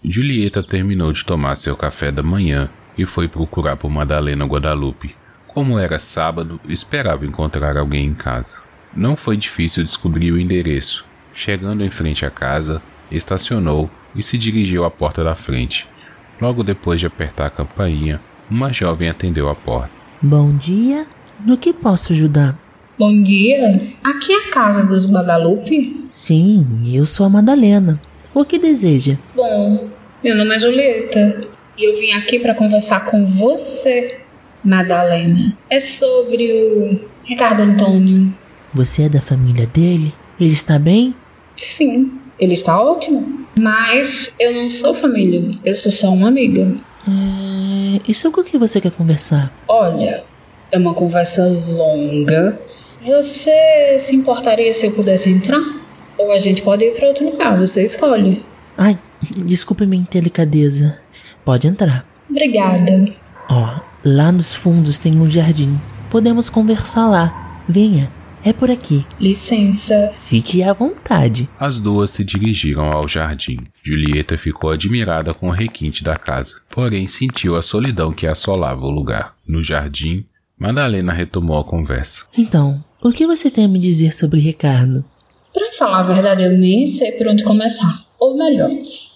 Julieta 0.03 0.63
terminou 0.63 1.13
de 1.13 1.25
tomar 1.25 1.57
seu 1.57 1.77
café 1.77 2.13
da 2.13 2.23
manhã 2.23 2.71
e 2.97 3.07
foi 3.07 3.27
procurar 3.29 3.77
por 3.77 3.91
Madalena 3.91 4.45
Guadalupe. 4.45 5.15
Como 5.49 5.79
era 5.79 5.99
sábado, 5.99 6.61
esperava 6.69 7.25
encontrar 7.25 7.77
alguém 7.77 8.07
em 8.07 8.15
casa. 8.15 8.57
Não 8.95 9.17
foi 9.17 9.37
difícil 9.37 9.85
descobrir 9.85 10.33
o 10.33 10.39
endereço. 10.39 11.05
Chegando 11.35 11.85
em 11.85 11.91
frente 11.91 12.25
à 12.25 12.31
casa, 12.31 12.81
estacionou 13.11 13.91
e 14.14 14.23
se 14.23 14.38
dirigiu 14.38 14.85
à 14.85 14.91
porta 14.91 15.25
da 15.25 15.35
frente. 15.35 15.87
Logo 16.41 16.62
depois 16.62 17.00
de 17.00 17.07
apertar 17.07 17.47
a 17.47 17.50
campainha, 17.50 18.21
uma 18.50 18.73
jovem 18.73 19.09
atendeu 19.09 19.49
a 19.49 19.55
porta. 19.55 19.91
Bom 20.23 20.57
dia. 20.57 21.07
No 21.45 21.59
que 21.59 21.73
posso 21.73 22.12
ajudar? 22.12 22.57
Bom 22.99 23.23
dia. 23.25 23.93
Aqui 24.05 24.33
é 24.33 24.49
a 24.49 24.50
casa 24.53 24.87
dos 24.87 25.11
Guadalupe? 25.11 26.09
Sim, 26.12 26.95
eu 26.95 27.05
sou 27.05 27.26
a 27.26 27.29
Madalena. 27.29 28.00
O 28.33 28.45
que 28.45 28.59
deseja? 28.59 29.17
Bom, 29.35 29.91
meu 30.23 30.37
nome 30.37 30.55
é 30.55 30.59
Julieta 30.59 31.41
e 31.76 31.85
eu 31.85 31.99
vim 31.99 32.12
aqui 32.12 32.38
para 32.38 32.55
conversar 32.55 33.05
com 33.07 33.26
você, 33.26 34.21
Madalena. 34.64 35.57
É 35.69 35.81
sobre 35.81 36.53
o 36.53 37.00
Ricardo 37.25 37.62
Antônio. 37.62 38.33
Você 38.73 39.03
é 39.03 39.09
da 39.09 39.21
família 39.21 39.67
dele? 39.67 40.14
Ele 40.38 40.53
está 40.53 40.79
bem? 40.79 41.14
Sim, 41.64 42.21
ele 42.38 42.54
está 42.54 42.80
ótimo. 42.80 43.47
Mas 43.59 44.33
eu 44.38 44.52
não 44.52 44.68
sou 44.68 44.94
família, 44.94 45.42
eu 45.64 45.75
sou 45.75 45.90
só 45.90 46.09
uma 46.09 46.28
amiga. 46.28 46.76
É, 47.06 48.00
e 48.06 48.14
sobre 48.14 48.40
o 48.40 48.44
que 48.44 48.59
você 48.59 48.80
quer 48.80 48.92
conversar? 48.92 49.52
Olha, 49.68 50.25
é 50.71 50.78
uma 50.78 50.94
conversa 50.94 51.47
longa. 51.47 52.61
Você 53.04 53.99
se 54.00 54.14
importaria 54.14 54.73
se 54.75 54.87
eu 54.87 54.92
pudesse 54.92 55.30
entrar? 55.30 55.61
Ou 56.18 56.33
a 56.33 56.38
gente 56.38 56.62
pode 56.62 56.85
ir 56.85 56.94
para 56.97 57.09
outro 57.09 57.30
lugar, 57.30 57.59
você 57.59 57.85
escolhe. 57.85 58.42
Ai, 58.76 58.99
desculpe 59.47 59.87
minha 59.87 60.02
indelicadeza. 60.02 60.99
Pode 61.44 61.66
entrar. 61.68 62.06
Obrigada. 62.28 63.09
Ó, 63.50 63.80
lá 64.04 64.33
nos 64.33 64.54
fundos 64.54 64.99
tem 64.99 65.21
um 65.21 65.30
jardim. 65.30 65.78
Podemos 66.11 66.49
conversar 66.49 67.09
lá. 67.09 67.33
Venha, 67.68 68.11
é 68.45 68.53
por 68.53 68.71
aqui. 68.71 69.05
Licença. 69.19 70.13
Fique 70.27 70.63
à 70.63 70.73
vontade. 70.73 71.49
As 71.59 71.81
duas 71.81 72.11
se 72.11 72.23
dirigiram 72.23 72.93
ao 72.93 73.09
jardim. 73.09 73.59
Julieta 73.83 74.37
ficou 74.37 74.71
admirada 74.71 75.33
com 75.33 75.49
o 75.49 75.53
requinte 75.53 76.05
da 76.05 76.17
casa, 76.17 76.55
porém 76.71 77.09
sentiu 77.09 77.57
a 77.57 77.63
solidão 77.63 78.13
que 78.13 78.27
assolava 78.27 78.83
o 78.83 78.91
lugar. 78.91 79.35
No 79.47 79.65
jardim, 79.65 80.25
Madalena 80.59 81.13
retomou 81.13 81.59
a 81.59 81.65
conversa. 81.65 82.25
Então, 82.37 82.85
o 83.03 83.11
que 83.11 83.27
você 83.27 83.51
tem 83.51 83.65
a 83.65 83.69
me 83.69 83.79
dizer 83.79 84.13
sobre 84.13 84.41
Ricardo? 84.41 85.05
Pra 85.53 85.73
falar 85.79 86.01
a 86.01 86.15
verdade, 86.15 86.43
eu 86.43 86.53
nem 86.53 86.87
sei 86.89 87.13
por 87.13 87.29
onde 87.29 87.45
começar. 87.45 88.05
Ou 88.19 88.37
melhor, 88.37 88.71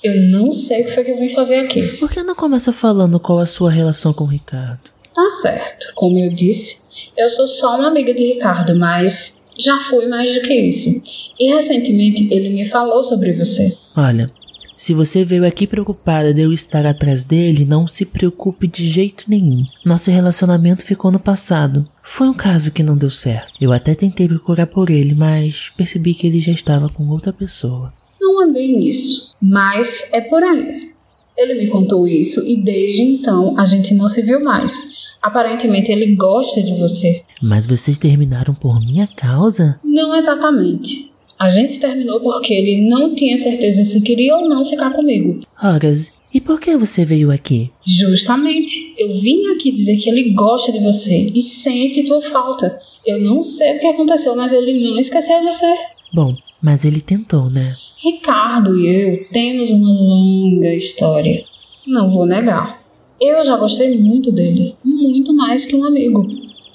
eu 0.04 0.28
não 0.28 0.52
sei 0.52 0.82
o 0.82 0.84
que 0.86 0.94
foi 0.94 1.04
que 1.04 1.10
eu 1.12 1.18
vim 1.18 1.34
fazer 1.34 1.60
aqui. 1.60 1.96
Por 1.98 2.10
que 2.10 2.22
não 2.22 2.34
começa 2.34 2.72
falando 2.72 3.18
qual 3.18 3.38
a 3.38 3.46
sua 3.46 3.70
relação 3.70 4.12
com 4.12 4.24
o 4.24 4.28
Ricardo? 4.28 4.90
Tá 5.18 5.30
certo. 5.42 5.92
Como 5.96 6.16
eu 6.16 6.32
disse, 6.32 6.76
eu 7.16 7.28
sou 7.28 7.48
só 7.48 7.74
uma 7.74 7.88
amiga 7.88 8.14
de 8.14 8.34
Ricardo, 8.34 8.78
mas 8.78 9.34
já 9.58 9.76
fui 9.90 10.06
mais 10.06 10.32
do 10.32 10.42
que 10.42 10.54
isso. 10.54 11.02
E 11.36 11.52
recentemente 11.52 12.28
ele 12.30 12.50
me 12.50 12.68
falou 12.68 13.02
sobre 13.02 13.32
você. 13.32 13.76
Olha, 13.96 14.30
se 14.76 14.94
você 14.94 15.24
veio 15.24 15.44
aqui 15.44 15.66
preocupada 15.66 16.32
de 16.32 16.42
eu 16.42 16.52
estar 16.52 16.86
atrás 16.86 17.24
dele, 17.24 17.64
não 17.64 17.88
se 17.88 18.06
preocupe 18.06 18.68
de 18.68 18.88
jeito 18.88 19.24
nenhum. 19.26 19.64
Nosso 19.84 20.08
relacionamento 20.08 20.84
ficou 20.84 21.10
no 21.10 21.18
passado. 21.18 21.84
Foi 22.00 22.28
um 22.28 22.34
caso 22.34 22.70
que 22.70 22.84
não 22.84 22.96
deu 22.96 23.10
certo. 23.10 23.50
Eu 23.60 23.72
até 23.72 23.96
tentei 23.96 24.28
procurar 24.28 24.68
por 24.68 24.88
ele, 24.88 25.16
mas 25.16 25.72
percebi 25.76 26.14
que 26.14 26.28
ele 26.28 26.40
já 26.40 26.52
estava 26.52 26.88
com 26.88 27.08
outra 27.08 27.32
pessoa. 27.32 27.92
Não 28.20 28.48
é 28.48 28.52
bem 28.52 28.88
isso, 28.88 29.34
mas 29.42 30.08
é 30.12 30.20
por 30.20 30.44
aí. 30.44 30.87
Ele 31.38 31.54
me 31.54 31.68
contou 31.68 32.04
isso 32.04 32.44
e 32.44 32.56
desde 32.56 33.00
então 33.00 33.54
a 33.56 33.64
gente 33.64 33.94
não 33.94 34.08
se 34.08 34.20
viu 34.20 34.42
mais. 34.42 34.74
Aparentemente 35.22 35.92
ele 35.92 36.16
gosta 36.16 36.60
de 36.60 36.74
você. 36.74 37.22
Mas 37.40 37.64
vocês 37.64 37.96
terminaram 37.96 38.54
por 38.54 38.80
minha 38.80 39.06
causa? 39.06 39.78
Não 39.84 40.16
exatamente. 40.16 41.12
A 41.38 41.48
gente 41.48 41.78
terminou 41.78 42.18
porque 42.18 42.52
ele 42.52 42.90
não 42.90 43.14
tinha 43.14 43.38
certeza 43.38 43.84
se 43.84 44.00
queria 44.00 44.36
ou 44.36 44.48
não 44.48 44.68
ficar 44.68 44.90
comigo. 44.90 45.40
Horas, 45.62 46.10
e 46.34 46.40
por 46.40 46.60
que 46.60 46.76
você 46.76 47.04
veio 47.04 47.30
aqui? 47.30 47.70
Justamente. 47.86 48.94
Eu 48.98 49.20
vim 49.20 49.46
aqui 49.52 49.70
dizer 49.70 49.96
que 49.96 50.10
ele 50.10 50.32
gosta 50.32 50.72
de 50.72 50.80
você 50.80 51.28
e 51.32 51.40
sente 51.40 52.02
tua 52.04 52.20
falta. 52.20 52.80
Eu 53.06 53.20
não 53.20 53.44
sei 53.44 53.76
o 53.76 53.80
que 53.80 53.86
aconteceu, 53.86 54.34
mas 54.34 54.52
ele 54.52 54.84
não 54.84 54.98
esqueceu 54.98 55.40
você. 55.44 55.72
Bom, 56.12 56.34
mas 56.60 56.84
ele 56.84 57.00
tentou, 57.00 57.48
né? 57.48 57.76
Ricardo 58.02 58.78
e 58.78 58.86
eu 58.86 59.28
temos 59.30 59.70
uma 59.70 59.88
longa 59.88 60.72
história. 60.74 61.44
Não 61.86 62.10
vou 62.10 62.26
negar. 62.26 62.76
Eu 63.20 63.44
já 63.44 63.56
gostei 63.56 63.98
muito 63.98 64.30
dele, 64.30 64.76
muito 64.84 65.34
mais 65.34 65.64
que 65.64 65.74
um 65.74 65.84
amigo. 65.84 66.24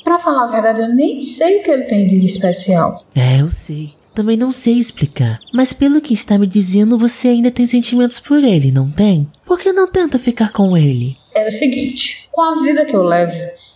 Pra 0.03 0.19
falar 0.19 0.43
a 0.43 0.51
verdade, 0.51 0.81
eu 0.81 0.93
nem 0.93 1.21
sei 1.21 1.59
o 1.59 1.63
que 1.63 1.71
ele 1.71 1.83
tem 1.83 2.07
de 2.07 2.25
especial. 2.25 3.05
É, 3.15 3.39
eu 3.39 3.49
sei. 3.49 3.91
Também 4.13 4.35
não 4.35 4.51
sei 4.51 4.73
explicar. 4.73 5.39
Mas 5.53 5.71
pelo 5.71 6.01
que 6.01 6.13
está 6.13 6.37
me 6.37 6.45
dizendo, 6.45 6.97
você 6.97 7.29
ainda 7.29 7.49
tem 7.49 7.65
sentimentos 7.65 8.19
por 8.19 8.43
ele, 8.43 8.71
não 8.71 8.91
tem? 8.91 9.27
Por 9.45 9.57
que 9.57 9.71
não 9.71 9.89
tenta 9.89 10.19
ficar 10.19 10.51
com 10.51 10.77
ele? 10.77 11.15
É 11.33 11.47
o 11.47 11.51
seguinte: 11.51 12.27
com 12.31 12.41
a 12.41 12.61
vida 12.61 12.85
que 12.85 12.95
eu 12.95 13.01
levo, 13.01 13.33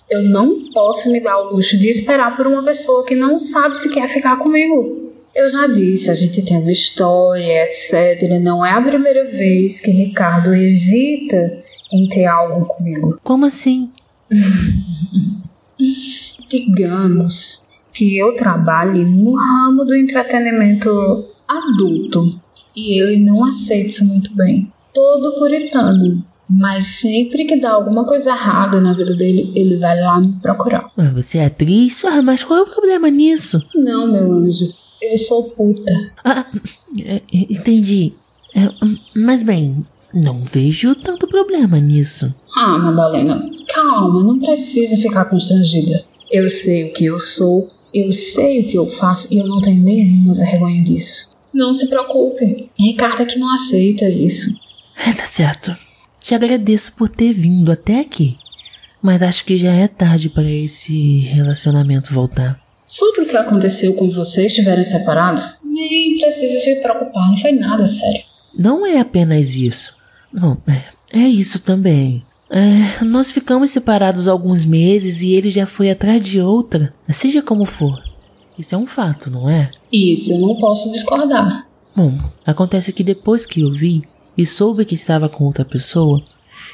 eu 0.10 0.22
não 0.22 0.72
posso 0.74 1.10
me 1.10 1.22
dar 1.22 1.39
o 1.39 1.56
luxo 1.56 1.77
de 1.77 1.88
esperar 1.89 2.36
por 2.36 2.46
uma 2.46 2.63
pessoa 2.63 3.06
que 3.06 3.16
não 3.16 3.39
sabe 3.39 3.77
se 3.77 3.89
quer 3.89 4.10
ficar 4.10 4.38
comigo. 4.38 5.08
Eu 5.38 5.50
já 5.50 5.67
disse, 5.67 6.10
a 6.10 6.15
gente 6.15 6.41
tem 6.41 6.58
uma 6.58 6.72
história, 6.72 7.65
etc. 7.65 8.39
Não 8.41 8.65
é 8.65 8.72
a 8.72 8.82
primeira 8.82 9.25
vez 9.25 9.79
que 9.79 9.91
Ricardo 9.91 10.51
hesita 10.51 11.60
em 11.94 12.10
ter 12.10 12.25
algo 12.25 12.65
comigo. 12.65 13.19
Como 13.23 13.45
assim? 13.45 13.91
Digamos 16.50 17.62
que 17.93 18.17
eu 18.17 18.36
trabalhe 18.36 19.06
no 19.06 19.36
ramo 19.36 19.86
do 19.86 19.93
entretenimento 19.93 20.89
adulto 21.47 22.32
e 22.76 23.00
ele 23.00 23.23
não 23.23 23.45
aceita 23.45 23.89
isso 23.89 24.06
muito 24.06 24.36
bem. 24.36 24.73
Todo 24.91 25.38
puritano, 25.38 26.26
mas 26.50 27.00
sempre 27.00 27.45
que 27.45 27.58
dá 27.58 27.73
alguma 27.73 28.06
coisa 28.06 28.32
errada 28.32 28.82
na 28.82 28.93
vida 28.93 29.15
dele, 29.15 29.52
ele 29.54 29.78
vai 29.78 30.02
lá 30.02 30.19
me 30.19 30.34
procurar. 30.41 30.89
Mas 30.97 31.13
você 31.13 31.38
é 31.38 31.45
atriz? 31.45 32.04
Ah, 32.04 32.23
mas 32.23 32.43
qual 32.43 32.58
é 32.58 32.63
o 32.63 32.73
problema 32.73 33.08
nisso? 33.12 33.62
Não, 33.76 34.12
meu 34.12 34.32
anjo, 34.32 34.73
eu 35.02 35.18
sou 35.18 35.44
puta. 35.52 35.92
Ah, 36.24 36.46
é, 37.00 37.22
entendi. 37.32 38.14
É, 38.56 38.70
mas 39.16 39.44
bem, 39.44 39.86
não 40.14 40.44
vejo 40.44 40.96
tanto 40.96 41.28
problema 41.28 41.80
nisso. 41.80 42.34
Ah, 42.56 42.78
Madalena, 42.78 43.48
calma, 43.68 44.24
não 44.24 44.40
precisa 44.40 44.98
ficar 44.98 45.26
constrangida. 45.26 46.06
Eu 46.32 46.50
sei 46.50 46.86
o 46.86 46.94
que 46.94 47.06
eu 47.06 47.20
sou, 47.20 47.68
eu 47.94 48.12
sei 48.12 48.62
o 48.62 48.68
que 48.68 48.78
eu 48.78 48.88
faço 48.98 49.28
e 49.32 49.38
eu 49.38 49.48
não 49.48 49.62
tenho 49.62 49.84
nenhuma 49.84 50.34
vergonha 50.34 50.84
disso. 50.84 51.30
Não 51.54 51.74
se 51.74 51.88
preocupe, 51.88 52.70
Ricardo 52.78 53.22
é 53.22 53.26
que 53.26 53.40
não 53.40 53.54
aceita 53.54 54.10
isso. 54.10 54.50
É, 54.98 55.14
tá 55.14 55.26
certo. 55.28 55.76
Te 56.20 56.36
agradeço 56.36 56.94
por 56.96 57.10
ter 57.10 57.32
vindo 57.34 57.72
até 57.72 58.00
aqui. 58.00 58.38
Mas 59.02 59.22
acho 59.22 59.46
que 59.46 59.56
já 59.56 59.72
é 59.72 59.88
tarde 59.88 60.30
para 60.30 60.50
esse 60.50 61.20
relacionamento 61.20 62.14
voltar. 62.14 62.60
Sobre 62.88 63.21
o 63.21 63.28
que 63.28 63.36
aconteceu 63.36 63.93
quando 63.95 64.15
vocês 64.15 64.47
estiverem 64.47 64.86
separados, 64.86 65.43
nem 65.63 66.17
precisa 66.19 66.62
se 66.62 66.76
preocupar, 66.82 67.30
não 67.30 67.38
foi 67.38 67.52
nada 67.52 67.86
sério. 67.86 68.21
Não 68.58 68.86
é 68.86 69.00
apenas 69.00 69.54
isso. 69.54 69.93
Não, 70.32 70.58
é, 70.65 70.84
é 71.12 71.28
isso 71.28 71.60
também. 71.60 72.26
É, 72.50 73.04
nós 73.04 73.30
ficamos 73.30 73.71
separados 73.71 74.28
alguns 74.28 74.63
meses 74.63 75.21
e 75.21 75.34
ele 75.34 75.50
já 75.50 75.65
foi 75.65 75.89
atrás 75.89 76.23
de 76.23 76.39
outra. 76.39 76.93
Seja 77.10 77.41
como 77.41 77.65
for. 77.65 78.02
Isso 78.58 78.73
é 78.73 78.78
um 78.78 78.88
fato, 78.88 79.30
não 79.30 79.50
é? 79.50 79.69
Isso, 79.91 80.32
eu 80.32 80.39
não 80.39 80.56
posso 80.56 80.91
discordar. 80.91 81.67
Bom, 81.95 82.17
acontece 82.45 82.93
que 82.93 83.04
depois 83.04 83.45
que 83.45 83.62
eu 83.62 83.71
vi 83.71 84.04
e 84.38 84.45
soube 84.45 84.86
que 84.86 84.95
estava 84.95 85.28
com 85.28 85.43
outra 85.43 85.65
pessoa, 85.65 86.23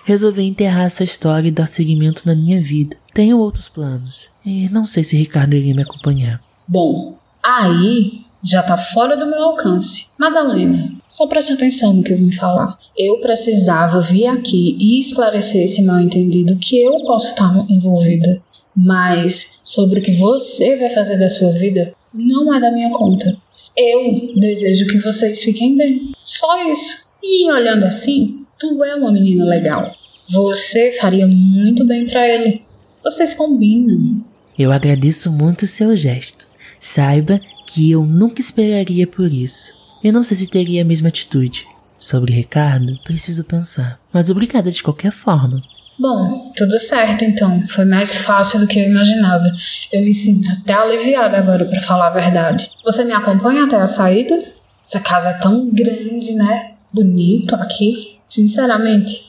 resolvi 0.04 0.44
enterrar 0.44 0.86
essa 0.86 1.04
história 1.04 1.48
e 1.48 1.52
dar 1.52 1.68
seguimento 1.68 2.24
na 2.26 2.36
minha 2.36 2.62
vida. 2.62 2.96
Tenho 3.14 3.40
outros 3.40 3.70
planos. 3.70 4.28
E 4.46 4.70
não 4.70 4.86
sei 4.86 5.04
se 5.04 5.18
Ricardo 5.18 5.56
iria 5.56 5.74
me 5.74 5.84
acompanhar. 5.84 6.42
Bom, 6.68 7.18
aí 7.44 8.24
já 8.44 8.62
tá 8.62 8.78
fora 8.78 9.16
do 9.16 9.26
meu 9.26 9.42
alcance. 9.42 10.06
Madalena, 10.20 10.92
só 11.10 11.26
preste 11.28 11.54
atenção 11.54 11.94
no 11.94 12.04
que 12.04 12.12
eu 12.12 12.18
vim 12.18 12.32
falar. 12.34 12.78
Eu 12.98 13.20
precisava 13.20 14.02
vir 14.02 14.28
aqui 14.28 14.76
e 14.80 15.00
esclarecer 15.00 15.64
esse 15.64 15.82
mal 15.82 16.02
entendido 16.02 16.58
que 16.58 16.84
eu 16.84 17.00
posso 17.06 17.30
estar 17.30 17.66
envolvida. 17.70 18.42
Mas 18.76 19.48
sobre 19.64 20.00
o 20.00 20.04
que 20.04 20.16
você 20.16 20.76
vai 20.78 20.90
fazer 20.94 21.18
da 21.18 21.30
sua 21.30 21.52
vida 21.54 21.94
não 22.14 22.54
é 22.54 22.60
da 22.60 22.72
minha 22.72 22.92
conta. 22.92 23.38
Eu 23.78 24.34
desejo 24.36 24.88
que 24.88 25.00
vocês 25.00 25.42
fiquem 25.42 25.78
bem. 25.78 26.12
Só 26.24 26.72
isso. 26.72 27.04
E 27.24 27.50
olhando 27.50 27.86
assim, 27.86 28.33
tu 28.60 28.84
é 28.84 28.96
uma 28.96 29.12
menina 29.12 29.46
legal. 29.46 29.92
Você 30.32 30.98
faria 31.00 31.28
muito 31.28 31.86
bem 31.86 32.08
para 32.08 32.28
ele. 32.28 32.64
Vocês 33.04 33.34
combinam. 33.34 34.24
Eu 34.58 34.72
agradeço 34.72 35.32
muito 35.32 35.64
o 35.64 35.68
seu 35.68 35.96
gesto. 35.98 36.48
Saiba 36.80 37.40
que 37.68 37.92
eu 37.92 38.06
nunca 38.06 38.42
esperaria 38.42 39.08
por 39.08 39.32
isso. 39.32 39.74
Eu 40.04 40.14
não 40.14 40.24
sei 40.24 40.38
se 40.38 40.48
teria 40.50 40.82
a 40.82 40.86
mesma 40.86 41.10
atitude. 41.10 41.66
Sobre 41.98 42.34
Ricardo, 42.34 43.00
preciso 43.04 43.44
pensar. 43.44 44.00
Mas 44.12 44.30
obrigada 44.30 44.70
de 44.70 44.84
qualquer 44.84 45.12
forma. 45.12 45.62
Bom, 45.98 46.52
tudo 46.56 46.78
certo 46.80 47.24
então. 47.24 47.66
Foi 47.70 47.86
mais 47.86 48.14
fácil 48.26 48.60
do 48.60 48.68
que 48.68 48.80
eu 48.80 48.90
imaginava. 48.90 49.46
Eu 49.92 50.02
me 50.02 50.14
sinto 50.14 50.50
até 50.52 50.74
aliviada 50.74 51.38
agora, 51.38 51.66
para 51.66 51.82
falar 51.84 52.08
a 52.08 52.14
verdade. 52.14 52.70
Você 52.84 53.04
me 53.04 53.14
acompanha 53.14 53.66
até 53.66 53.76
a 53.76 53.88
saída? 53.88 54.44
Essa 54.86 55.00
casa 55.00 55.30
é 55.30 55.40
tão 55.40 55.70
grande, 55.70 56.34
né? 56.34 56.74
Bonito 56.92 57.56
aqui. 57.56 58.13
Sinceramente, 58.34 59.24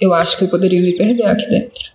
eu 0.00 0.14
acho 0.14 0.38
que 0.38 0.44
eu 0.44 0.48
poderia 0.48 0.80
me 0.80 0.96
perder 0.96 1.26
aqui 1.26 1.46
dentro. 1.46 1.90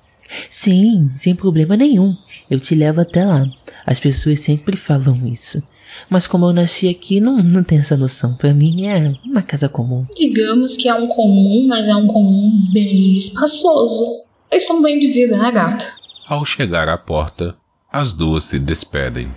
Sim, 0.48 1.10
sem 1.18 1.36
problema 1.36 1.76
nenhum. 1.76 2.16
Eu 2.52 2.60
te 2.60 2.76
levo 2.76 3.02
até 3.02 3.26
lá. 3.26 3.48
As 3.84 4.00
pessoas 4.00 4.42
sempre 4.42 4.78
falam 4.78 5.26
isso. 5.26 5.64
Mas 6.08 6.28
como 6.28 6.46
eu 6.46 6.54
nasci 6.54 6.88
aqui, 6.88 7.20
não, 7.20 7.38
não 7.38 7.64
tem 7.64 7.80
essa 7.80 7.98
noção. 7.98 8.36
Para 8.36 8.54
mim 8.54 8.86
é 8.86 9.12
uma 9.26 9.42
casa 9.42 9.68
comum. 9.68 10.06
Digamos 10.16 10.78
que 10.78 10.88
é 10.88 10.94
um 10.94 11.08
comum, 11.08 11.66
mas 11.68 11.88
é 11.88 11.96
um 11.96 12.06
comum 12.06 12.52
bem 12.72 13.16
espaçoso. 13.16 14.24
Eles 14.52 14.68
são 14.68 14.84
bem 14.84 15.00
de 15.00 15.08
vida, 15.08 15.36
né, 15.36 15.52
gato? 15.52 15.84
Ao 16.28 16.46
chegar 16.46 16.88
à 16.88 16.98
porta, 16.98 17.56
as 17.92 18.14
duas 18.14 18.44
se 18.44 18.60
despedem. 18.60 19.32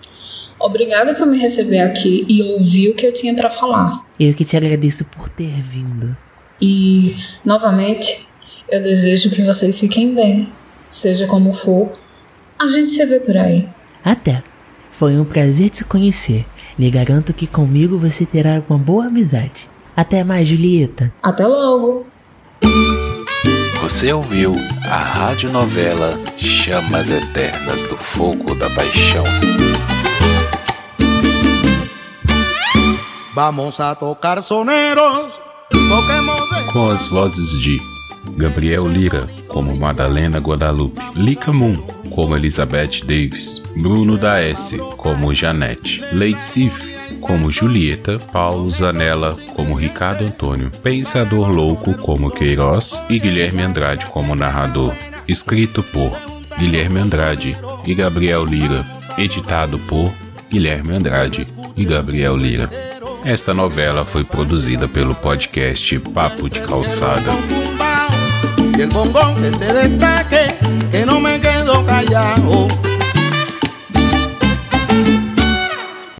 Obrigada 0.60 1.14
por 1.14 1.26
me 1.26 1.38
receber 1.38 1.80
aqui 1.80 2.26
e 2.28 2.42
ouvir 2.42 2.90
o 2.90 2.94
que 2.94 3.06
eu 3.06 3.14
tinha 3.14 3.34
para 3.34 3.48
falar. 3.48 4.04
Eu 4.20 4.34
que 4.34 4.44
te 4.44 4.58
agradeço 4.58 5.06
por 5.06 5.30
ter 5.30 5.62
vindo. 5.62 6.14
E, 6.60 7.16
novamente, 7.44 8.26
Eu 8.68 8.82
desejo 8.82 9.30
que 9.30 9.44
vocês 9.44 9.78
fiquem 9.78 10.14
bem. 10.14 10.48
Seja 10.88 11.26
como 11.26 11.54
for, 11.54 11.92
a 12.58 12.66
gente 12.66 12.92
se 12.92 13.04
vê 13.04 13.20
por 13.20 13.36
aí. 13.36 13.68
Até. 14.02 14.42
Foi 14.98 15.18
um 15.18 15.24
prazer 15.24 15.70
te 15.70 15.84
conhecer. 15.84 16.46
Lhe 16.78 16.90
garanto 16.90 17.34
que 17.34 17.46
comigo 17.46 17.98
você 17.98 18.24
terá 18.24 18.62
uma 18.68 18.78
boa 18.78 19.06
amizade. 19.06 19.68
Até 19.96 20.24
mais, 20.24 20.48
Julieta. 20.48 21.12
Até 21.22 21.46
logo. 21.46 22.06
Você 23.82 24.12
ouviu 24.12 24.54
a 24.84 24.96
radionovela 24.96 26.18
Chamas 26.38 27.10
Eternas 27.10 27.82
do 27.86 27.96
Fogo 27.96 28.54
da 28.54 28.70
Paixão. 28.70 29.24
Vamos 33.34 33.78
a 33.78 33.94
tocar 33.94 34.42
soneros. 34.42 35.43
Com 36.72 36.90
as 36.90 37.06
vozes 37.08 37.58
de 37.60 37.80
Gabriel 38.36 38.86
Lira 38.86 39.28
como 39.48 39.76
Madalena 39.76 40.38
Guadalupe, 40.38 41.00
Lika 41.14 41.52
Moon 41.52 41.76
como 42.10 42.36
Elizabeth 42.36 43.04
Davis, 43.04 43.62
Bruno 43.76 44.16
da 44.16 44.40
S 44.40 44.76
como 44.96 45.34
Janete, 45.34 46.00
Lady 46.12 46.40
Sif 46.40 46.74
como 47.20 47.50
Julieta, 47.50 48.18
Paulo 48.32 48.70
Zanella 48.70 49.36
como 49.54 49.76
Ricardo 49.76 50.26
Antônio, 50.26 50.70
Pensador 50.82 51.48
Louco 51.48 51.94
como 51.98 52.30
Queiroz 52.30 53.00
e 53.08 53.18
Guilherme 53.18 53.62
Andrade 53.62 54.06
como 54.06 54.34
narrador. 54.34 54.94
Escrito 55.26 55.82
por 55.84 56.12
Guilherme 56.58 57.00
Andrade 57.00 57.56
e 57.86 57.94
Gabriel 57.94 58.44
Lira, 58.44 58.84
editado 59.16 59.78
por 59.80 60.12
Guilherme 60.50 60.96
Andrade 60.96 61.46
e 61.76 61.84
Gabriel 61.84 62.36
Lira. 62.36 62.93
Esta 63.24 63.54
novela 63.54 64.04
foi 64.04 64.22
produzida 64.22 64.86
pelo 64.86 65.14
podcast 65.14 65.98
Papo 65.98 66.50
de 66.50 66.60
Calçada. 66.60 67.32